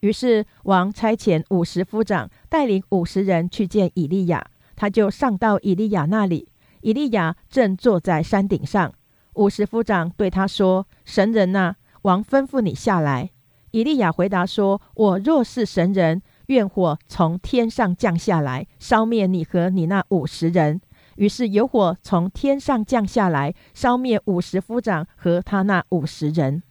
[0.02, 6.48] 于是王差遣五十夫长带领五十人去见以利亚，他就上到以利亚那里。
[6.80, 8.92] 以利亚正坐在山顶上。
[9.34, 13.30] 五十夫长对他说：“神人呐，王吩咐你下来。”
[13.70, 20.80] 以利亚回答说：“我若是神人，愿火从天上降下来，烧灭你和你那五十人。”
[21.14, 26.64] 于是有火从天上降下来，烧灭五十夫长和他那五十人。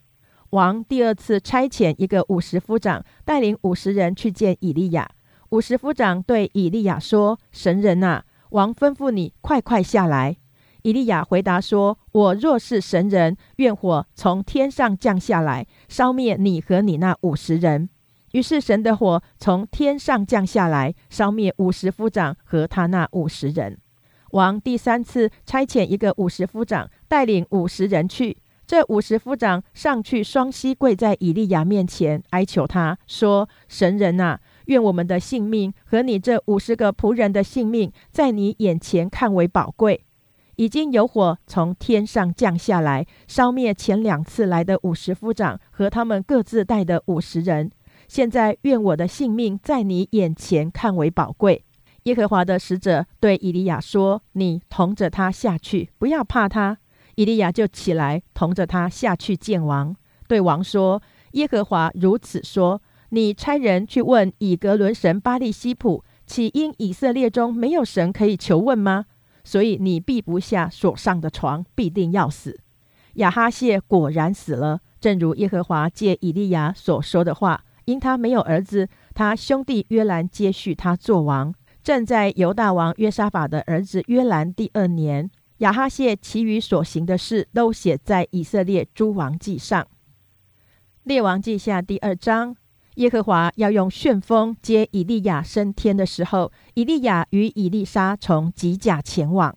[0.52, 5.10] 王第二次差遣一个五十夫长带领五十人去见以利亚。
[5.52, 10.36] 五十夫长对以利亚说：“神人呐，王吩咐你快快下来。”
[10.84, 17.90] 以利亚回答说：“我若是神人，愿火从天上降下来，烧灭你和你那五十人。”
[18.34, 23.78] 于是神的火从天上降下来，烧灭五十夫长和他那五十人。
[24.32, 28.38] 王第三次差遣一个五十夫长带领五十人去，
[28.72, 40.06] 这五十夫长上去双膝跪在以利亚面前，哀求他说：“神人呐，愿我们的性命和你这五十个仆人的性命，在你眼前看为宝贵。”
[40.56, 47.70] 已经有火从天上降下来，烧灭前两次来的五十夫长和他们各自带的五十人。
[48.08, 51.66] 现在愿我的性命在你眼前看为宝贵。
[52.04, 56.78] 耶和华的使者对以利亚说：“你同着他下去，不要怕他。”
[57.16, 59.96] 以利亚就起来，同着他下去见王，
[60.28, 61.02] 对王说
[61.34, 69.06] ：“耶和华如此说：你差人去问以格伦神巴利西普，岂因以色列中没有神可以求问吗？
[69.44, 72.60] 所以你避不下所上的床，必定要死。”
[73.16, 77.64] 亚哈谢果然死了，正如耶和华借以利亚所说的话。
[77.86, 81.54] 因他没有儿子，他兄弟约兰接续他做王。
[81.84, 85.30] 正在犹大王约沙法的儿子约兰第二年，
[85.62, 89.88] 亚哈谢其余所行的事都写在以色列诸王记上。
[91.04, 92.56] 列王记下第二章，
[92.96, 99.56] 耶和华要用旋风接以利亚升天的时候，以利亚与以利沙从吉甲前往。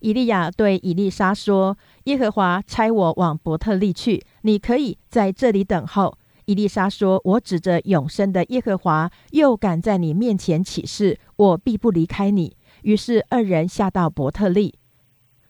[0.00, 6.16] 以利亚对以利沙说：“耶和华差我往伯特利去，你可以在这里等候。”
[6.46, 14.74] 伊丽莎说：“我指着永生的耶和华，又敢在你面前起誓，我必不离开你。”于是二人下到伯特利。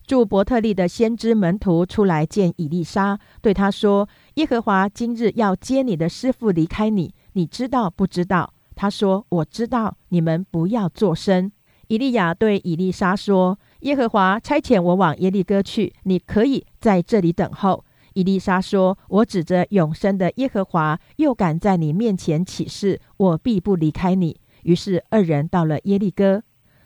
[0.07, 11.51] 住伯特利的先知门徒出来见以丽莎，对他说：“耶和华今日要接你的师傅离开你，你知道不知道？”他说：“我知道。”你们不要作声。
[11.89, 17.83] 以利亚对以丽莎说：“耶和华差遣我往耶利哥去，你可以在这里等候。”
[18.13, 26.43] 伊丽莎说：“我指着永生的耶和华，又敢在你面前起誓，我必不离开你。”于是二人到了耶利哥。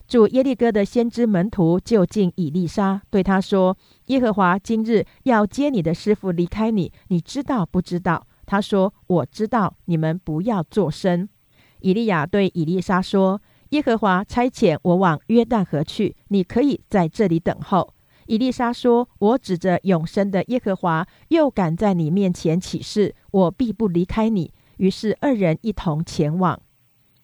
[0.09, 3.77] 住耶利哥的先知门徒就近以利沙，对他说
[4.09, 11.29] ：“耶和华今日要接你的师傅离开你，你知道不知道？”他说：“我知道。”你们不要作声。
[11.81, 17.93] 以利亚对以利沙说：“耶和华差遣我往约旦河去，你可以在这里等候。”
[18.25, 26.59] 伊丽莎说：“我指着永生的耶和华，又敢在你面前起誓，我必不离开你。”于是二人一同前往。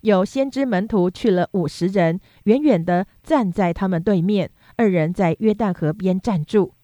[0.05, 4.51] 有先知门徒去了五十人，远远的站在他们对面。
[4.76, 6.74] 二人在约旦河边站住。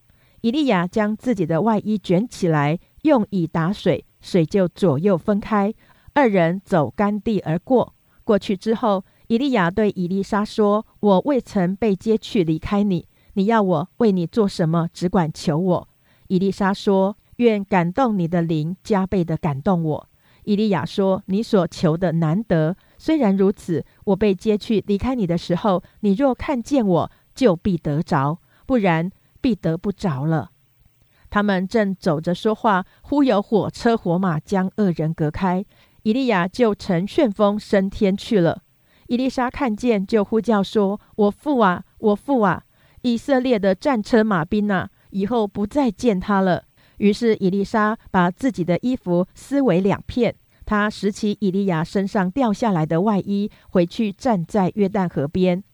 [0.41, 5.75] 以利亚将自己的外衣卷起来，用以打水，水就左右分开。
[6.15, 7.93] 二人走干地而过。
[8.25, 14.89] 过去之后，以利亚对以丽莎说：“我未曾被接去离开你。”你要我为你做什么？
[14.95, 15.89] 只管求我。
[16.29, 20.09] 伊丽莎说：“愿感动你的灵加倍的感动我。”
[20.45, 22.75] 伊利亚说：“你所求的难得。
[23.03, 29.11] 虽然如此，我被接去离开你的时候，你若看见我，就必得着；不然，
[29.41, 30.51] 必得不着了。”
[31.31, 35.65] 他们正走着说话，忽有火车火马将二人隔开，
[36.03, 38.61] 伊利亚就乘旋风升天去了。
[39.07, 42.65] 伊丽莎看见，就呼叫说：“我父啊，我父啊！”
[43.01, 46.65] 以色列的战车马兵呐，以后不再见他了。
[46.99, 50.35] 于是伊丽莎把自己的衣服撕为两片，
[50.71, 55.65] 他拾起以利亚身上掉下来的外衣，回去站在约旦河边。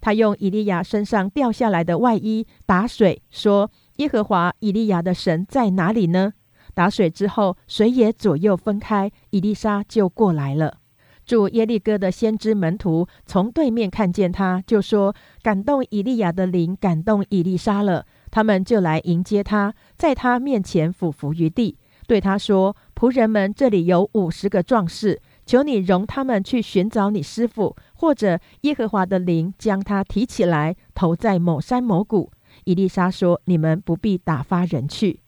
[0.00, 6.32] 他用以利亚身上掉下来的外衣打水，说：“耶和华以利亚的神在哪里呢？”
[6.74, 10.78] 打水之后，水也左右分开，以丽莎就过来了。
[11.24, 15.14] 住耶利哥的先知门徒从对面看见他，就说
[15.44, 21.78] ：“感动以利亚的灵，感动以利沙了。”他们就来迎接他，在他面前俯伏于地，
[22.08, 32.30] 对他说：“仆人们，这里有五十个壮士，求你容他们去寻找你师傅，或者耶和华的灵将他提起来，投在某山某谷。”
[32.64, 35.20] 以丽莎说：“你们不必打发人去。”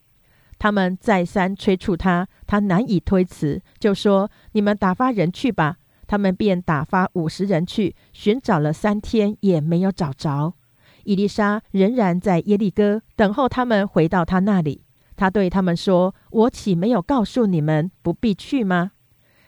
[0.59, 10.53] 他们再三催促他，他难以推辞，就说：“你们打发人去吧。”他们便打发五十人去寻找了三天，也没有找着。
[11.05, 14.83] 伊丽莎仍然在耶利哥等候他们回到他那里。
[15.15, 18.91] 他对他们说：“我岂没有告诉你们不必去吗？”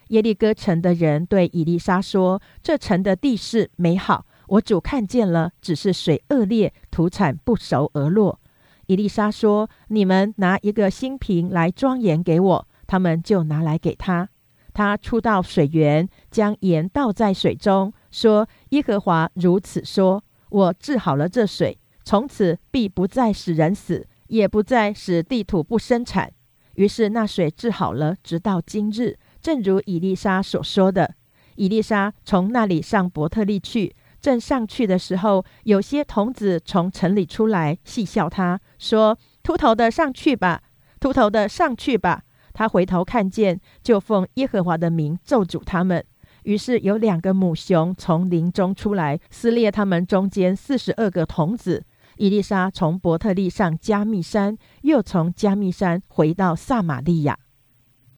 [0.09, 8.39] 耶利哥城的人对伊丽莎说：“这城的地势美好，我主看见了，只是水恶劣，土产不熟而落。”
[8.87, 14.29] 伊丽莎说：“你们拿一个新瓶来装盐给我。”他们就拿来给他。
[14.71, 26.31] 他出到水源，将盐倒在水中，说：“耶和华如此说：我治好了这水，从此必不再使人死，也不再使地土不生产。”
[26.75, 31.15] 于是那水治好了，直到今日，正如以利沙所说的。
[31.55, 40.63] 以利沙从那里上伯特利去，正上去的时候，有些童子从城里出来，戏笑他说：“秃头的上去吧，
[40.99, 46.03] 秃头的上去吧。”他回头看见，就奉耶和华的名咒诅他们。
[46.43, 51.83] 于是有两个母熊从林中出来，撕裂他们中间四十二个童子。
[52.17, 57.37] 伊丽莎从伯特利上加密山，又从加密山回到撒玛利亚。